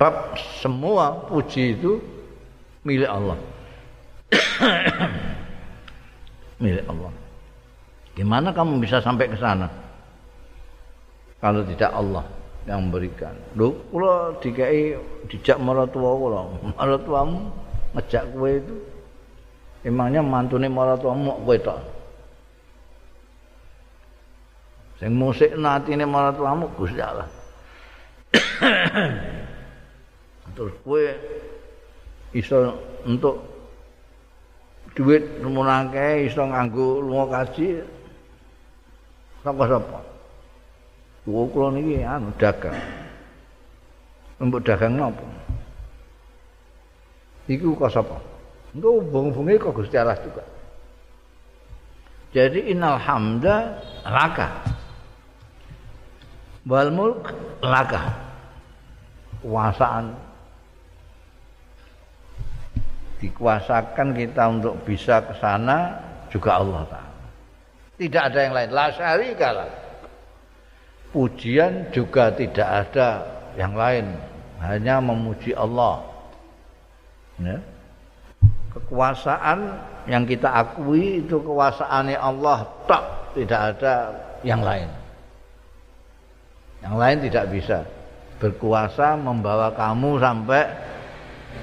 [0.00, 0.32] Sebab
[0.64, 2.00] semua puji itu
[2.88, 3.36] milik Allah.
[6.64, 7.12] milik Allah.
[8.16, 9.68] Gimana kamu bisa sampai ke sana?
[11.36, 12.24] Kalau tidak Allah
[12.64, 13.36] yang memberikan.
[13.52, 14.96] Lho, kula dikai
[15.28, 16.48] dijak maratua kula.
[16.80, 17.52] Maratuamu
[17.92, 18.80] ngejak kowe itu
[19.84, 21.76] emangnya mantune maratuamu kowe tok.
[24.96, 27.28] Sing musik natine maratuamu Gusti Allah.
[30.60, 31.06] Terus kowe
[32.36, 32.76] iso
[33.08, 33.40] untuk
[34.92, 37.80] duit rumunake iso nganggo lunga kaji
[39.40, 40.04] sapa-sapa.
[41.24, 42.76] Kulo kula niki anu dagang.
[44.36, 45.24] Mbok dagang napa?
[47.48, 48.20] Iku kok sapa?
[48.76, 50.44] Engko hubung-hubunge kok Gusti Allah juga.
[52.36, 54.60] Jadi innal hamda laka.
[56.68, 57.32] Wal mulk
[57.64, 58.12] laka.
[59.40, 60.29] Kuasaan
[63.20, 66.00] dikuasakan kita untuk bisa ke sana
[66.32, 67.10] juga Allah Ta'ala.
[68.00, 68.70] Tidak ada yang lain.
[68.72, 69.68] La syarikalah.
[71.12, 73.08] Pujian juga tidak ada
[73.60, 74.16] yang lain.
[74.64, 76.00] Hanya memuji Allah.
[77.36, 77.60] Ya.
[78.72, 79.58] Kekuasaan
[80.08, 83.04] yang kita akui itu kekuasaannya Allah tak
[83.36, 83.94] tidak ada
[84.46, 84.88] yang lain.
[86.80, 87.78] Yang lain tidak bisa
[88.40, 90.64] berkuasa membawa kamu sampai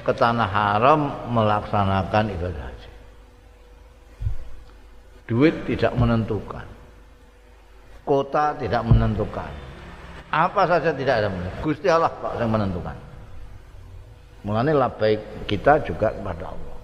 [0.04, 2.90] ke tanah haram melaksanakan ibadah haji.
[5.28, 6.64] Duit tidak menentukan.
[8.08, 9.52] Kota tidak menentukan.
[10.32, 11.60] Apa saja tidak ada menentukan.
[11.60, 12.96] Gusti Allah Pak yang menentukan.
[14.48, 16.78] Mulanya baik kita juga kepada Allah.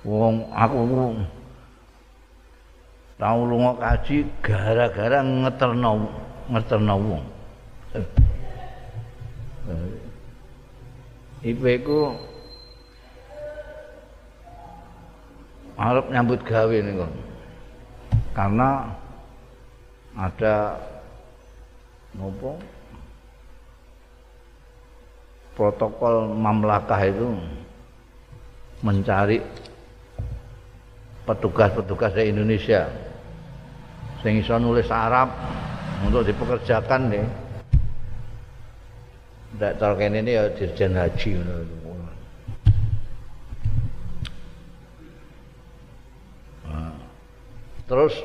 [0.00, 0.80] Wong aku
[3.20, 6.08] tahu lunga kaji gara-gara ngeterno
[6.48, 7.24] ngeterno wong.
[11.40, 12.12] IP ku
[15.80, 17.08] arep nyambut gawe niku.
[18.36, 18.92] Karena
[20.14, 20.76] ada
[22.14, 22.60] nopo?
[25.56, 27.36] Protokol mamlakah itu
[28.80, 29.44] mencari
[31.28, 32.88] petugas-petugas di Indonesia.
[34.20, 35.32] Iso nulis Arab
[36.04, 37.24] untuk dipekerjakan nih
[39.60, 41.30] cara kene ini ya dirjen haji.
[46.64, 46.96] Nah,
[47.84, 48.16] terus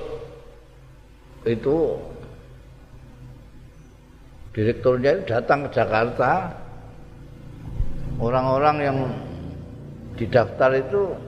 [1.44, 2.00] itu
[4.56, 6.64] direkturnya datang ke Jakarta.
[8.16, 8.98] Orang-orang yang
[10.16, 11.20] didaftar itu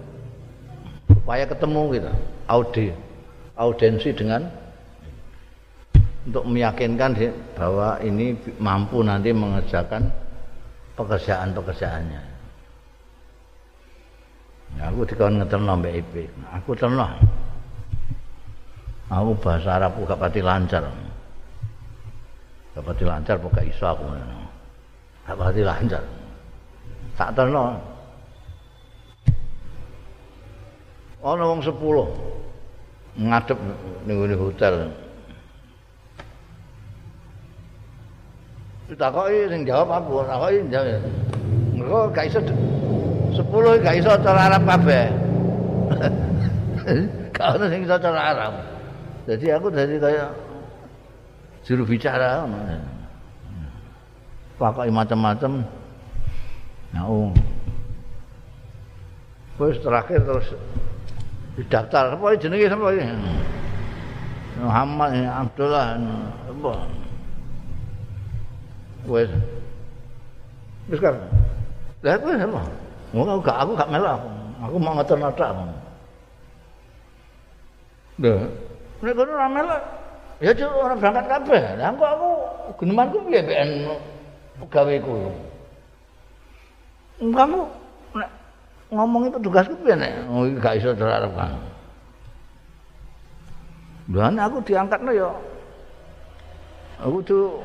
[1.12, 2.12] supaya ketemu gitu.
[2.48, 2.88] Audi
[3.58, 4.48] audiensi dengan
[6.28, 7.16] untuk meyakinkan
[7.56, 10.12] bahwa ini mampu nanti mengerjakan
[11.00, 12.22] pekerjaan-pekerjaannya.
[14.76, 16.28] Ya, aku dikon ngeterno IP.
[16.52, 17.08] Aku terno.
[19.08, 20.84] Aku bahasa Arab gak pati lancar.
[22.76, 24.04] Gak pati lancar buka iso aku.
[25.24, 26.04] Gak pati lancar.
[27.16, 27.80] Tak terno.
[31.24, 33.60] Ono wong 10 ngadep
[34.04, 35.07] ning hotel.
[38.88, 41.04] Ditakoki sing jawab aku takoki jawab
[41.76, 45.06] engko gak iso 10 gak iso cara Arab kabeh.
[47.54, 48.54] Ono sing iso cara Arab.
[49.28, 50.32] Jadi aku dari kayak
[51.68, 52.48] juru bicara
[54.58, 55.68] pakai macam-macam
[56.96, 57.06] nah
[59.60, 60.48] Terus terakhir terus
[61.60, 62.16] didaftar.
[62.16, 63.06] Apa jenenge sapa iki?
[64.58, 65.98] Muhammad Abdullah
[66.50, 66.74] apa
[69.08, 69.32] wis
[70.92, 71.16] wis kan
[72.04, 72.62] lha aku apa?
[73.16, 74.20] Mau gak aku gak melok.
[74.68, 75.50] Aku mau ngoten notak
[78.22, 78.34] lho
[79.02, 79.82] nek kono ora melok.
[80.38, 81.62] Ya cuk ora berangkat kabeh.
[81.80, 82.30] Lha kok aku
[82.84, 83.70] genemanku piye ben
[84.70, 85.32] gaweku
[87.18, 87.60] kamu
[88.14, 88.30] nek
[88.94, 90.14] ngomongi petugasku piye nek?
[90.30, 91.58] Oh gak iso terarep kan
[94.08, 95.30] Lha aku diangkatno ya
[97.02, 97.62] aku tuh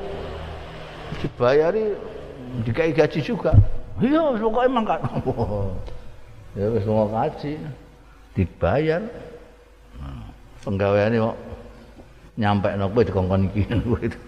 [1.20, 1.92] dibayari
[2.64, 3.52] dikai gaji juga.
[4.00, 5.00] Iya pokoknya emang kan
[6.58, 7.52] ya wis kaji
[8.38, 9.02] dibayar.
[10.62, 11.36] Penggaweane kok
[12.38, 13.62] nyampe nopo dikongkon iki.
[14.06, 14.18] Itu.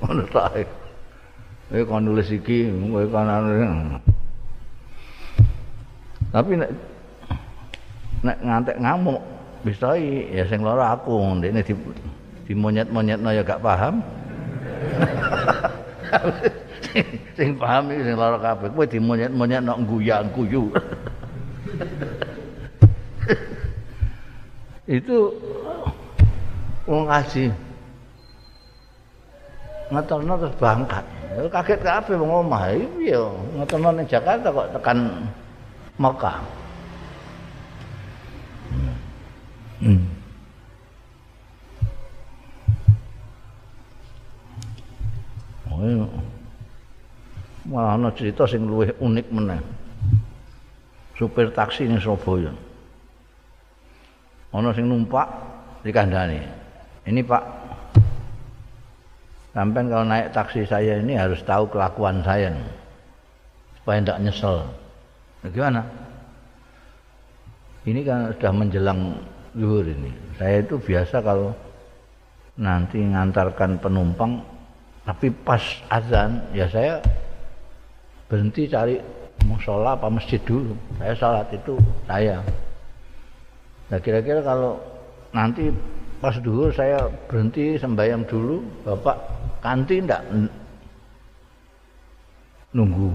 [0.00, 0.70] Ngono tak
[1.66, 3.26] kowe kon nulis iki kowe kon
[6.30, 6.70] tapi nek
[8.22, 9.20] nek ngantek ngamuk
[9.66, 9.98] bisa
[10.30, 11.74] ya sing lara aku ndekne di,
[12.46, 13.98] di monyet-monyetno ya gak paham
[17.36, 18.68] sing paham iki sing lara kabeh.
[18.72, 20.70] Kowe di monyet-monyet nok guyang guyu
[24.96, 25.34] itu
[26.86, 27.50] wong ngaji.
[29.90, 31.04] Ngetono terus bangkat.
[31.52, 32.70] Kaget kabeh wong omah.
[33.02, 33.22] Iya
[33.60, 35.28] ngetono ning Jakarta kok tekan
[35.98, 36.38] Mekah.
[39.76, 40.15] Hmm.
[47.66, 49.60] Malah ana cerita sing luwih unik meneh.
[51.16, 52.52] Supir taksi ning Surabaya.
[54.52, 55.26] Ana sing numpak
[55.82, 56.40] dikandani.
[57.06, 57.44] Ini Pak,
[59.54, 62.50] sampai kalau naik taksi saya ini harus tahu kelakuan saya
[63.78, 64.66] supaya tidak nyesel.
[65.46, 65.82] Nah, gimana?
[67.86, 69.00] Ini kan sudah menjelang
[69.54, 70.10] zuhur ini.
[70.34, 71.54] Saya itu biasa kalau
[72.58, 74.42] nanti ngantarkan penumpang,
[75.06, 76.98] tapi pas azan ya saya
[78.26, 78.98] berhenti cari
[79.46, 80.74] musola apa masjid dulu.
[80.98, 81.78] Saya sholat itu
[82.10, 82.42] saya.
[83.86, 84.82] Nah kira-kira kalau
[85.30, 85.70] nanti
[86.18, 89.14] pas dulu saya berhenti sembahyang dulu bapak
[89.62, 90.26] kanti ndak
[92.72, 93.12] nunggu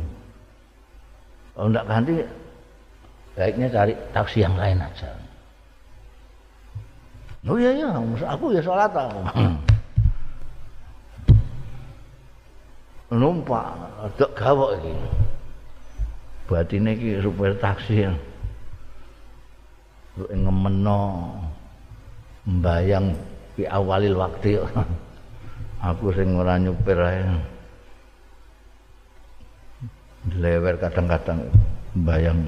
[1.57, 2.13] kalau ndak ganti
[3.33, 5.09] baiknya cari taksi yang lain aja
[7.49, 7.89] oh iya iya
[8.29, 9.21] aku ya sholat aku
[13.11, 13.75] numpak
[14.15, 14.93] dok gawok iki.
[16.47, 18.07] Batine iki supir taksi
[20.31, 21.31] ngemeno
[22.47, 23.15] mbayang
[23.55, 24.59] di awalil waktu
[25.87, 27.23] aku sing ora nyupir ae.
[30.37, 31.49] Lewer kadang-kadang
[31.97, 32.39] mbayang.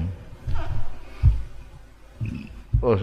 [2.78, 3.02] Terus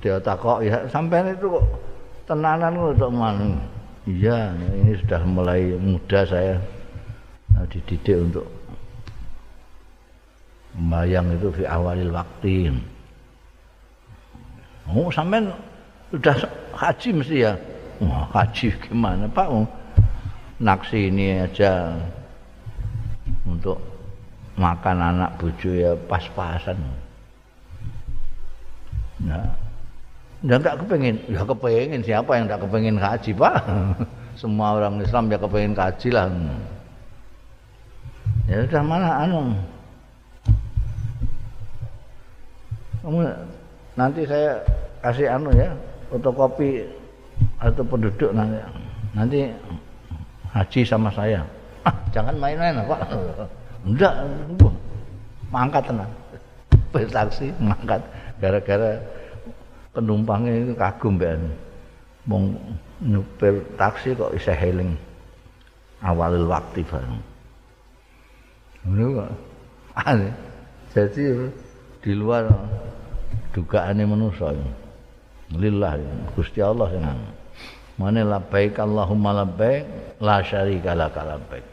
[0.00, 0.88] dia takok ya.
[0.88, 1.66] Sampai itu kok
[2.24, 3.58] tenanan untuk mana
[4.08, 6.56] iya ini sudah mulai muda saya
[7.54, 8.46] nah, dididik untuk
[10.76, 12.70] membayang itu di awalil waktu
[14.90, 15.46] oh sampai
[16.10, 16.34] sudah
[16.74, 17.52] haji mesti ya?
[18.02, 19.46] Wah haji gimana pak?
[19.46, 19.66] Oh,
[20.58, 21.94] naksi ini aja
[23.46, 23.78] untuk
[24.58, 26.78] makan anak bojo ya pas-pasan.
[29.22, 29.70] Nah
[30.40, 31.20] dan tak kepengin.
[31.28, 33.54] Ya kepengin siapa yang tak kepengin haji pak?
[34.40, 36.26] Semua orang Islam ya kepengin haji lah
[38.48, 39.40] ya sudah mana anu.
[43.00, 43.20] Kamu
[43.96, 44.60] nanti saya
[45.00, 45.72] kasih anu ya
[46.12, 46.84] fotokopi
[47.62, 48.58] atau penduduk nanti.
[49.10, 49.40] Nanti
[50.54, 51.42] haji sama saya.
[51.82, 53.00] Ah, jangan main-main pak.
[53.86, 54.14] Enggak
[55.48, 56.12] mangkat tenang.
[56.90, 58.02] Bertaksi mangkat.
[58.40, 59.00] Gara-gara
[59.90, 61.50] penumpangnya itu kagum ben
[62.28, 62.40] mau
[63.00, 64.94] nyupir taksi kok bisa healing
[66.04, 67.18] awal waktu bareng
[68.88, 69.30] ini kok.
[70.90, 71.24] Jadi
[72.00, 72.48] di luar
[73.52, 74.56] dugaannya manusia
[75.54, 75.98] lillah
[76.34, 77.04] Gusti Allah sing
[78.00, 79.84] Mane labbaik Allahumma labbaik
[80.24, 81.66] la syarika lak labbaik.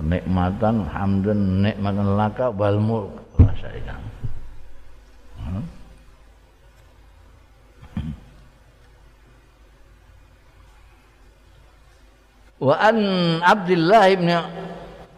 [0.00, 4.00] Kenikmatan hamdan nikmatan laka wal mulk la syarika.
[12.56, 12.96] Wa an
[13.44, 14.32] Abdullah bin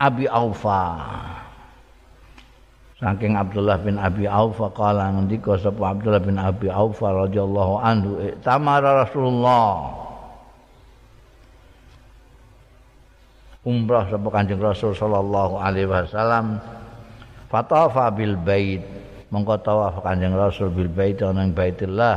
[0.01, 0.97] Abi Aufa.
[3.01, 9.05] Saking Abdullah bin Abi Aufa kala ngendika sapa Abdullah bin Abi Aufa radhiyallahu anhu tamara
[9.05, 9.93] Rasulullah.
[13.61, 16.61] Umrah sapa Kanjeng Rasul sallallahu alaihi wasallam.
[17.53, 18.81] Fatafa bil bait.
[19.29, 22.17] Mongko tawaf Kanjeng Rasul bil bait ana ing Baitillah.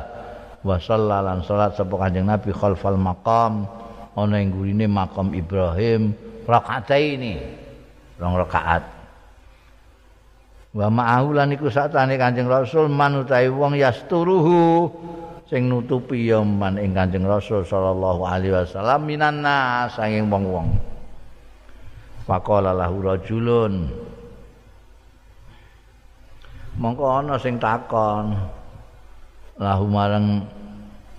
[0.63, 3.67] Wa salat sapa Kanjeng Nabi khalfal maqam
[4.15, 6.15] ana ing gurine makam Ibrahim.
[6.43, 7.62] Rakaataini
[8.17, 8.83] rong rakaat.
[10.73, 14.89] Wa ma'ahu lan iku satane Kanjeng Rasul manutai wong yasturuhu
[15.45, 20.73] sing nutupi ya man ing Kanjeng Rasul sallallahu alaihi wasallam minan nas sanging wong-wong.
[22.25, 23.93] Faqala lahu rajulun
[26.81, 28.33] mongko ana sing takon.
[29.61, 30.49] Lahu marang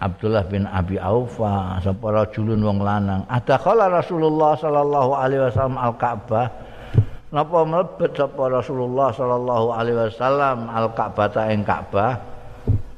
[0.03, 3.23] Abdullah bin Abi Aufa sapa rajulun wong lanang?
[3.31, 3.63] Ada
[4.03, 6.74] Rasulullah sallallahu alaihi wasallam al-Ka'bah
[7.35, 12.35] napa mlebet sapa Rasulullah sallallahu alaihi wasallam al Ka'bah ing Ka'bah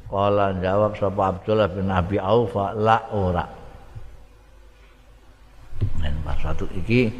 [0.07, 3.43] Kala jawab sapa Abdullah bin Abi Aufa la ora.
[5.99, 7.11] Dan satu iki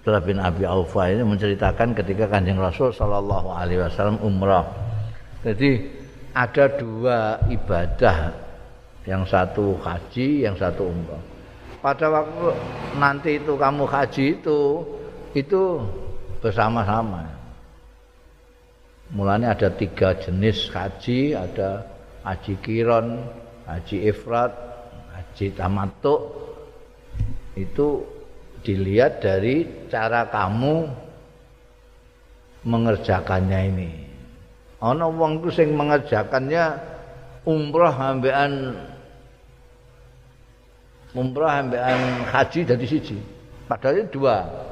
[0.00, 4.62] Abdullah bin Abi Aufa ini menceritakan ketika Kanjeng Rasul sallallahu alaihi wasallam umrah.
[5.42, 5.90] Jadi
[6.38, 8.30] ada dua ibadah
[9.10, 11.22] yang satu haji, yang satu umrah.
[11.82, 12.54] Pada waktu
[13.02, 14.86] nanti itu kamu haji itu
[15.34, 15.82] itu
[16.46, 17.26] bersama-sama.
[19.10, 21.82] Mulanya ada tiga jenis haji, ada
[22.22, 23.26] haji kiron,
[23.66, 24.54] haji ifrat,
[25.10, 26.22] haji tamatuk
[27.58, 28.06] itu
[28.62, 30.86] dilihat dari cara kamu
[32.62, 33.90] mengerjakannya ini.
[34.78, 36.78] Ana wong ku sing mengerjakannya
[37.46, 38.74] umrah ambekan
[41.14, 43.18] umrah ambekan haji dadi siji.
[43.66, 44.66] Padahal dua.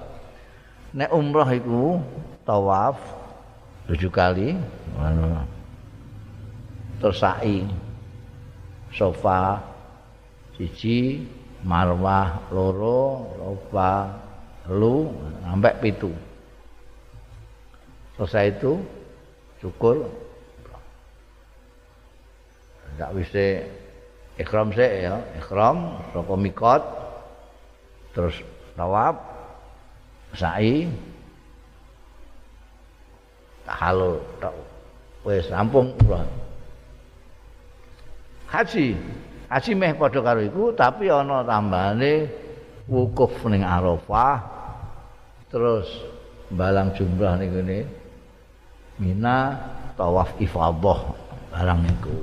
[0.95, 1.99] Nek umrah iku
[2.47, 2.95] tawaf
[3.91, 4.55] tujuh kali,
[7.03, 7.67] terus sa'i
[8.95, 9.59] sofa
[10.55, 11.27] siji
[11.67, 14.15] marwah loro sofa
[14.71, 15.11] lu
[15.43, 16.15] sampai pitu.
[18.15, 18.79] Selesai itu
[19.59, 20.07] syukur.
[22.95, 23.67] Tidak bisa
[24.39, 26.83] ikhram sih ya ikhram rokok mikot
[28.15, 28.39] terus
[28.79, 29.34] tawaf
[30.37, 30.91] sa'i
[33.65, 34.53] halo tak
[35.25, 35.97] wes rampung
[38.49, 38.95] haji.
[39.49, 42.29] Haji meh padha karo iku tapi ana tambahane
[42.87, 44.41] wukuf ning Arafah
[45.51, 45.87] terus
[46.53, 47.81] balang jumrah ning ngene
[48.95, 49.59] Mina
[49.99, 51.03] tawaf ifadah
[51.51, 52.19] barang niku.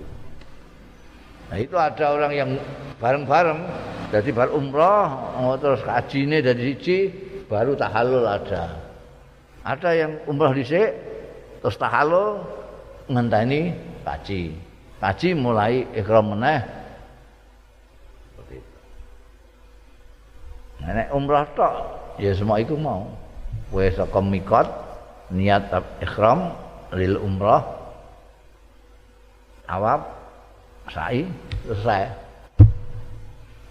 [1.52, 2.50] Nah itu ada orang yang
[2.96, 3.60] bareng-bareng
[4.08, 7.12] jadi bar umrah oh, terus hajine dari siji
[7.52, 8.80] baru tahalul ada.
[9.68, 10.96] Ada yang umrah dhisik
[11.60, 12.40] terus tahalul
[13.12, 13.76] ngenteni
[14.08, 14.56] haji.
[15.04, 16.64] Kaji mulai ikhram meneh.
[18.32, 18.80] Seperti itu.
[20.88, 21.74] Nek umrah tok
[22.16, 23.12] ya semua itu mau.
[23.76, 24.68] Wes saka mikot
[25.36, 25.68] niat
[26.00, 26.56] ikhram
[26.96, 27.68] lil umrah
[29.68, 30.08] awab
[30.88, 31.28] sa'i
[31.68, 32.12] selesai.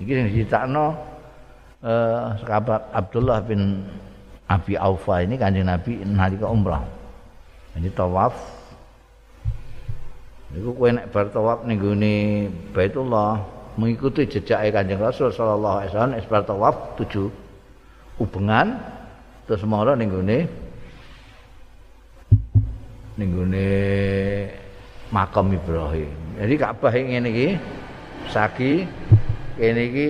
[0.01, 0.73] Iki sing diceritakan
[1.81, 3.85] eh sahabat Abdullah bin
[4.51, 6.85] Abi Aufa ini kanjeng Nabi nalika umrah.
[7.79, 8.35] Ini tawaf
[10.51, 13.39] Iku kowe nek bar tawaf ning gone Baitullah
[13.79, 17.31] mengikuti jejak Kanjeng Rasul sallallahu alaihi wasallam es bar tawaf tujuh
[18.19, 18.75] ubengan
[19.47, 20.51] terus mara ning gone
[23.15, 23.71] ning gone
[25.15, 26.11] makam Ibrahim.
[26.35, 27.49] Jadi Ka'bah ngene iki
[28.35, 28.91] saki
[29.55, 30.09] kene iki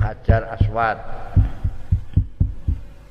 [0.00, 0.98] Hajar Aswad.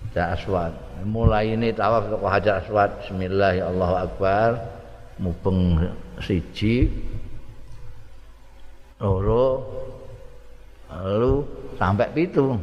[0.10, 0.74] Hajar Aswad.
[1.06, 2.90] Mulai ini tawaf ke Hajar Aswad.
[3.06, 4.80] Bismillahirrahmanirrahim.
[5.20, 5.76] mubeng
[6.24, 6.88] siji
[9.04, 9.68] loro
[10.88, 11.44] lalu
[11.76, 12.56] sampai pitu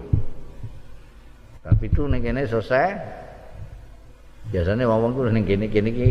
[1.60, 2.96] tapi itu ning kene selesai
[4.48, 6.10] biasanya wong-wong ku ning kene-kene iki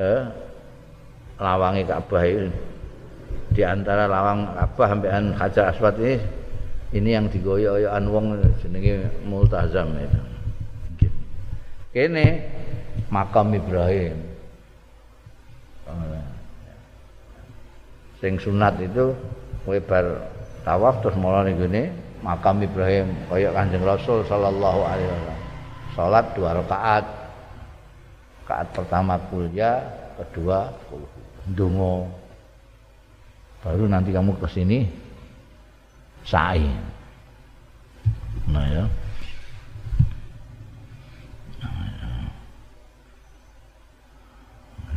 [0.00, 0.22] eh
[1.36, 2.24] lawange Ka'bah
[3.52, 6.16] di antara lawang Ka'bah sampean Hajar Aswad ini
[6.92, 8.26] ini yang digoyok-goyokan wong
[8.60, 10.20] jenenge multazam itu.
[11.92, 12.44] Kene
[13.08, 14.16] makam Ibrahim.
[18.20, 19.16] Sing sunat itu
[19.66, 19.78] kowe
[20.62, 21.90] tawaf terus mulai gini
[22.22, 25.40] makam Ibrahim kaya Kanjeng Rasul sallallahu alaihi wasallam.
[25.92, 27.04] Salat dua rakaat.
[28.44, 29.80] Rakaat pertama kuliah
[30.20, 30.72] kedua
[31.48, 32.08] ndonga.
[33.64, 35.01] Baru nanti kamu ke sini
[36.26, 36.66] sa'i.
[38.50, 38.84] Nah ya.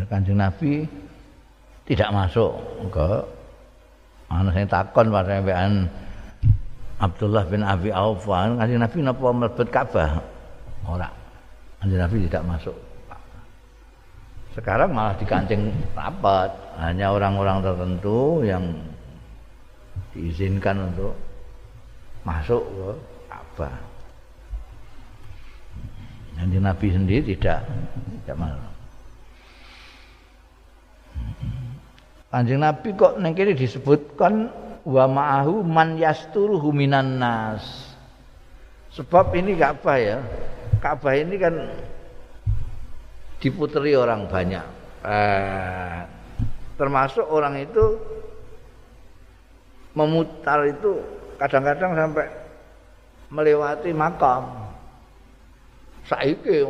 [0.06, 0.86] Kanjeng Nabi
[1.90, 2.54] tidak masuk
[2.94, 3.10] ke
[4.30, 5.90] ana sing takon sampean
[7.02, 10.22] Abdullah bin Abi Auf kanjeng Nabi napa mlebet Ka'bah?
[10.86, 11.10] Ora.
[11.82, 12.78] Kanjeng Nabi tidak masuk
[14.56, 16.48] sekarang malah dikancing rapat.
[16.80, 18.64] Hanya orang-orang tertentu yang
[20.16, 21.14] diizinkan untuk
[22.24, 22.90] masuk ke
[23.28, 23.76] Ka'bah
[26.40, 27.68] Kanjeng Nabi sendiri tidak
[28.24, 28.76] tidak masuk
[32.36, 34.52] Kanjeng Nabi kok ning kene disebutkan
[34.84, 37.64] wa ma'ahu man yasturuhu minan nas.
[38.92, 40.20] Sebab ini Ka'bah ya.
[40.84, 41.56] Ka'bah ini kan
[43.40, 44.66] diputeri orang banyak.
[45.08, 46.00] Eh,
[46.76, 48.00] termasuk orang itu
[49.96, 51.00] memutar itu
[51.40, 52.28] kadang-kadang sampai
[53.32, 54.68] melewati makam.
[56.06, 56.62] saiki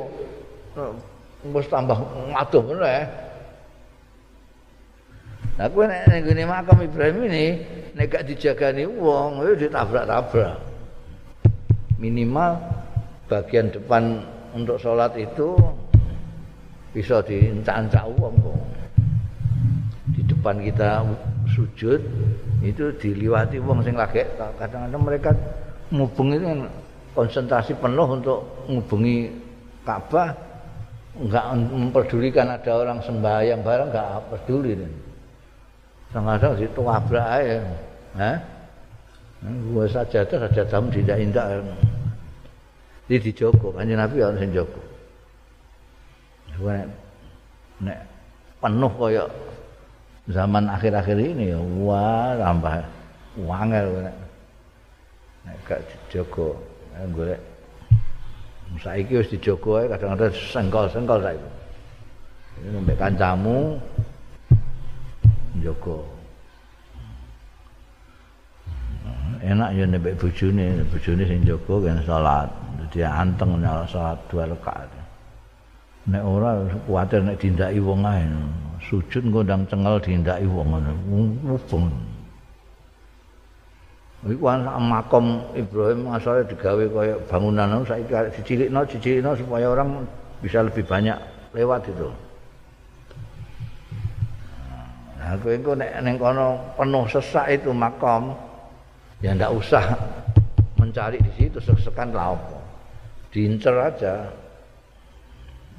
[1.51, 1.99] wis tambah
[2.31, 3.03] ngaduh meneh.
[5.55, 7.45] Nah, kowe nek ngene makam Ibrahim ini
[7.95, 10.59] nek gak dijagani wong, ya ditabrak-tabrak.
[11.95, 12.59] Minimal
[13.31, 14.19] bagian depan
[14.51, 15.55] untuk sholat itu
[16.91, 18.59] bisa diincak-incak kok.
[20.11, 21.07] Di depan kita
[21.55, 22.03] sujud
[22.63, 25.29] itu diliwati wong sing lagi kadang-kadang mereka
[25.91, 26.59] itu kan
[27.15, 29.31] konsentrasi penuh untuk ngubungi
[29.85, 30.33] Ka'bah
[31.15, 34.91] enggak memperdulikan ada orang sembahyang bareng enggak peduli nih.
[36.11, 37.57] Kadang-kadang situ abrak aja.
[38.19, 38.37] Hah?
[39.71, 41.61] Gua saja tuh saja tamu tidak indah.
[43.05, 44.81] Di dijogo, kanjeng Nabi orang sing jogo.
[47.83, 47.99] Nek,
[48.63, 49.23] penuh kaya
[50.29, 52.81] zaman akhir-akhir ini wah tambah
[53.45, 54.15] wangel nek
[55.69, 56.57] gak dijogo
[57.13, 57.41] golek
[58.81, 61.49] saiki wis dijogo kadang-kadang sengkol-sengkol saiki.
[62.65, 63.77] Ini mbek kancamu
[65.59, 66.03] njogo.
[69.45, 72.49] Enak ya nek bojone, bojone sing njogo kan salat.
[72.81, 74.89] Dadi anteng nyala salat dua rakaat.
[76.05, 78.21] Nek ora kuwatir nek dindaki wong ae.
[78.85, 80.93] Sujud ngundang cengel dindaki wong ngono.
[81.09, 81.89] Mubeng.
[84.25, 84.41] Iku
[84.81, 90.01] makom Ibrahim asale digawe kaya bangunan saiki dicilikno dicilikno supaya orang
[90.41, 91.13] bisa lebih banyak
[91.53, 92.09] lewat itu.
[95.21, 98.33] Nah, kowe engko nek ning kono penuh sesak itu makom
[99.21, 99.93] ya ndak usah
[100.77, 102.57] mencari di situ sesekan lah apa.
[103.29, 104.25] Diincer aja.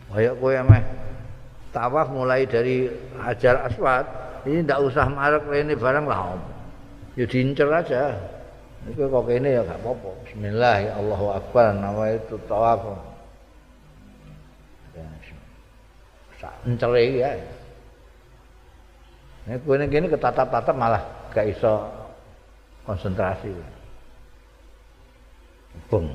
[0.06, 0.82] Kayak kowe meh
[1.74, 2.88] tawaf mulai dari
[3.20, 4.06] Hajar Aswad,
[4.46, 6.38] ini ndak usah marek rene barang lah.
[7.18, 8.16] Ya diincer aja.
[8.86, 10.10] Iku kok kene ya gak apa-apa.
[10.24, 12.80] Bismillah, ya Allahu Akbar, nama itu tawaf.
[16.38, 17.30] Sak encere ya.
[19.50, 21.02] Nek kowe ning kene ketatap-tatap malah
[21.34, 21.82] gak iso
[22.86, 23.50] konsentrasi.
[25.90, 26.08] Bung.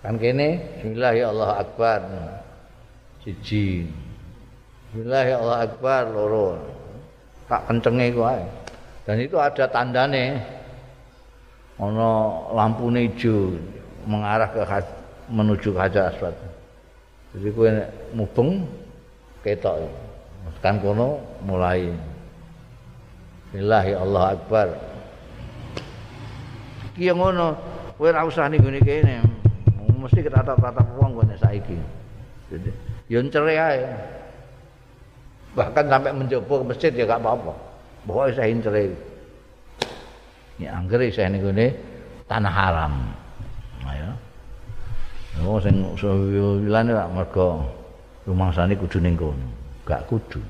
[0.00, 2.00] Kan kene bismillah ya Allahu Akbar.
[3.24, 3.88] Siji.
[4.92, 6.48] Bismillah ya Allahu Akbar loro.
[7.48, 8.44] Tak kencenge kuwi.
[9.08, 10.44] Dan itu ada tandane
[11.80, 12.10] ana
[12.52, 13.56] lampune ijo
[14.04, 14.60] mengarah ke
[15.32, 16.36] menuju Hajar Aswad.
[17.32, 17.72] Jadi kowe
[18.12, 18.68] mubeng
[19.40, 19.88] ketok.
[20.60, 21.88] Kan kono mulai
[23.48, 24.68] Bismillah ya Allah Akbar.
[26.92, 27.56] Ki ngono,
[27.96, 29.24] kowe ora usah ning ngene kene.
[29.96, 31.80] Mesti ketatap-tatap wong kene saiki.
[32.52, 33.82] Jadi yo cere ae.
[35.54, 37.54] Bahkan sampai mencoba ke masjid ya gak apa-apa.
[38.10, 38.84] Pokoknya saya cere.
[40.58, 41.78] Ya anggere saya ning ngene
[42.26, 42.94] tanah haram.
[43.86, 44.10] Ayo.
[45.46, 47.62] Oh sing suwilane lak mergo
[48.26, 49.46] rumangsane kudu ning kono.
[49.86, 50.42] Gak kudu.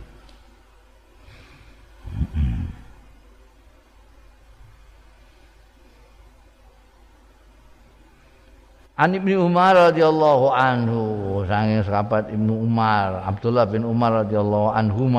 [8.94, 15.10] An Ibnu Umar radhiyallahu anhu saking sahabat Ibnu Umar Abdullah bin Umar radhiyallahu anhu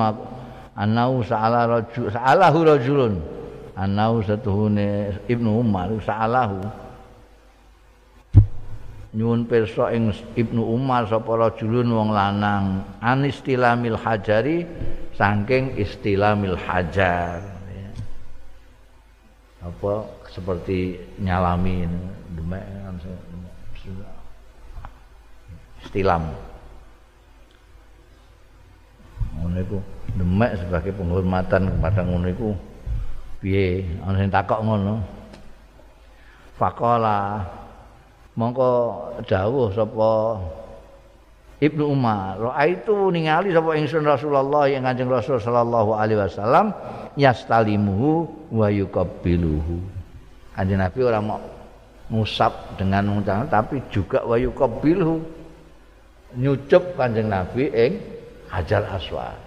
[0.80, 3.20] anau sa'ala rajul sa'alahu rajulun.
[3.76, 6.64] Anau satuhune Ibnu Umar sa'alahu.
[9.12, 12.80] Nyuwun pirsa ing Ibnu Umar sapa rajulun wong lanang.
[13.04, 14.64] Anistilamil hajari
[15.20, 17.44] saking istilamil hajar.
[19.60, 21.84] Apa seperti nyalami
[22.32, 22.64] demek
[25.86, 26.34] istilam
[29.36, 29.78] ngono iku
[30.16, 32.50] demek sebagai penghormatan kepada ngono iku
[33.44, 35.04] piye ana sing takok ngono
[36.56, 37.44] faqala
[38.36, 38.72] mongko
[39.28, 40.40] dawuh sapa
[41.56, 42.36] Ibnu Umar,
[42.68, 46.76] itu ningali sapa ingsun Rasulullah yang Kanjeng Rasul sallallahu alaihi wasallam
[47.16, 49.80] yastalimuhu wa yuqabbiluhu.
[50.52, 51.40] Kanjeng Nabi ora mau
[52.12, 55.24] ngusap dengan ngucap tapi juga wa yuqabbiluhu.
[56.36, 58.00] Nyucup Kanjeng Nabi ing
[58.52, 59.40] Hajar Aswad.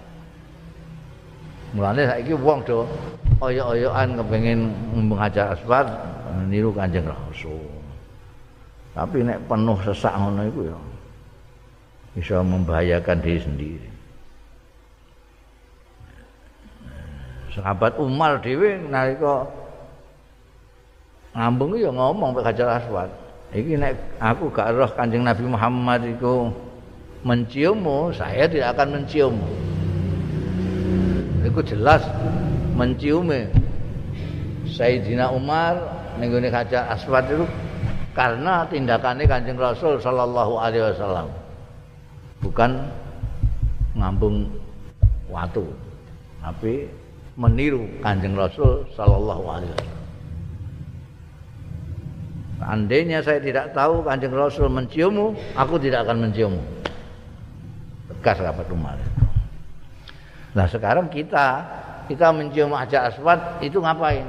[1.77, 2.89] Mulane saiki wong do
[3.39, 5.85] oyok-oyokan kepengin ngembang Hajar Aswad
[6.49, 7.61] niru Kanjeng Rasul.
[8.97, 10.77] Tapi nek penuh sesak ngono iku ya
[12.17, 13.89] bisa membahayakan diri sendiri.
[17.53, 19.45] Sahabat Umar dhewe nalika
[21.37, 23.13] ngambung ya ngomong mek Hajar Aswad.
[23.53, 26.49] Iki nek aku gak roh Kanjeng Nabi Muhammad iku
[27.23, 29.47] menciummu, saya tidak akan menciummu.
[31.49, 32.03] Iku jelas
[32.75, 33.51] menciume
[34.69, 35.75] Sayyidina Umar
[36.19, 37.43] ning Hajar Aswad itu
[38.15, 41.27] karena tindakannya Kanjeng Rasul sallallahu alaihi wasallam.
[42.39, 42.87] Bukan
[43.95, 44.47] ngambung
[45.27, 45.67] watu,
[46.39, 46.87] tapi
[47.35, 49.97] meniru Kanjeng Rasul sallallahu alaihi wasallam.
[52.59, 56.78] Andainya saya tidak tahu Kanjeng Rasul menciummu, aku tidak akan menciummu.
[58.19, 58.99] Tegas rapat rumah.
[60.51, 61.63] Nah sekarang kita
[62.11, 64.27] kita mencium aja aswad itu ngapain?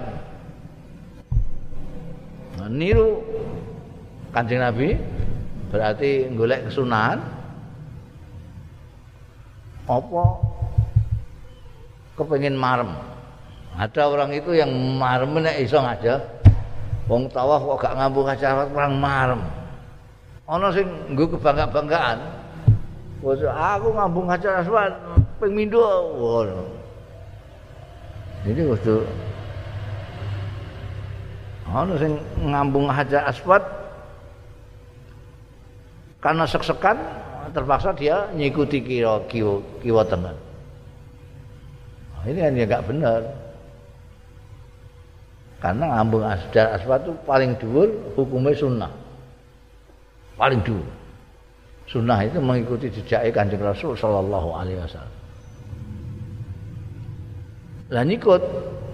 [2.60, 3.18] Nah, niru
[4.30, 4.94] Kanjeng Nabi
[5.74, 7.18] berarti golek kesunahan
[9.90, 10.24] apa
[12.14, 12.94] kepengin marem.
[13.74, 16.40] Ada orang itu yang marem nek iso ngajak
[17.10, 19.42] Wong tawaf kok gak ngambung acara perang marem.
[20.46, 22.18] Ana sing nggo kebangga-banggaan.
[23.20, 24.92] Wes aku ngambung acara aswad
[25.36, 25.84] ping mindo
[26.16, 26.64] ngono.
[28.48, 28.94] Jadi waktu
[31.68, 33.60] ana sing ngambung hajar aswad
[36.24, 36.96] karena sek-sekan
[37.52, 40.36] terpaksa dia ngikuti kiwa kiwa, kiwa tengah.
[42.20, 43.20] Nah, ini kan ya gak benar.
[45.60, 48.92] Karena ngambung asdar aswad itu paling dhuwur hukumnya sunnah.
[50.40, 50.88] Paling dhuwur.
[51.90, 55.16] Sunnah itu mengikuti jejak Kanjeng Rasul sallallahu alaihi wasallam.
[57.90, 58.42] Lah nyikut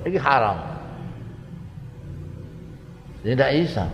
[0.08, 0.56] ini haram.
[3.20, 3.84] Tidak bisa.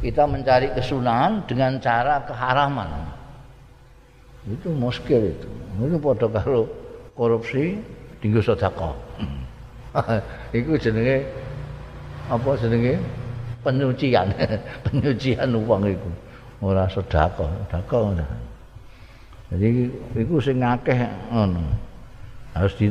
[0.00, 2.88] Kita mencari kesunahan dengan cara keharaman.
[4.48, 5.48] Itu muskil itu.
[5.76, 6.64] Itu pada kalau
[7.12, 7.76] korupsi
[8.24, 8.96] tinggal sedekah.
[10.56, 11.28] itu jenenge
[12.32, 12.96] apa jenenge
[13.60, 14.32] penyucian
[14.88, 16.10] penyucian uang itu
[16.62, 18.22] ora sedekah sedekah
[19.52, 19.84] jadi
[20.16, 20.96] itu sing akeh
[21.28, 21.60] ngono.
[22.56, 22.88] Harus di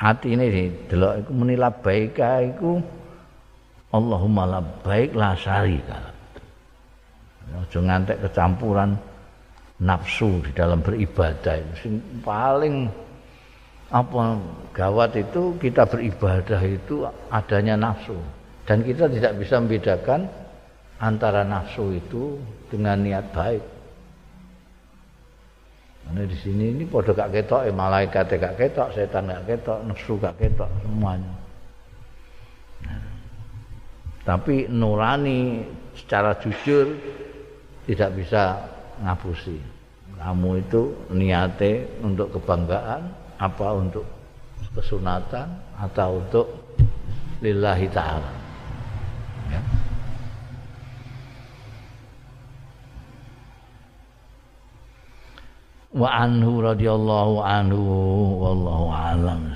[0.00, 2.80] hati ini delok iku muni labbaika iku
[3.92, 6.12] Allahumma labbaik la syarika
[7.54, 8.96] aja ngantek kecampuran
[9.78, 12.88] nafsu di dalam beribadah sing paling
[13.92, 14.40] apa
[14.74, 18.16] gawat itu kita beribadah itu adanya nafsu.
[18.64, 20.24] Dan kita tidak bisa membedakan
[20.96, 22.40] antara nafsu itu
[22.74, 23.62] dengan niat baik.
[26.04, 30.18] Karena di sini ini pada gak ketok, eh, malaikat gak ketok, setan gak ketok, nafsu
[30.18, 31.32] gak ketok semuanya.
[32.82, 33.02] Nah,
[34.26, 35.64] tapi nurani
[35.94, 36.98] secara jujur
[37.86, 38.58] tidak bisa
[39.00, 39.56] ngapusi.
[40.18, 40.82] Kamu itu
[41.14, 43.02] niate untuk kebanggaan,
[43.38, 44.04] apa untuk
[44.74, 45.46] kesunatan
[45.78, 46.46] atau untuk
[47.44, 48.32] lillahi ta'ala.
[49.52, 49.83] ya.
[55.94, 57.82] Wa anhu radhiyallahu anhu
[58.42, 59.54] wallahu alam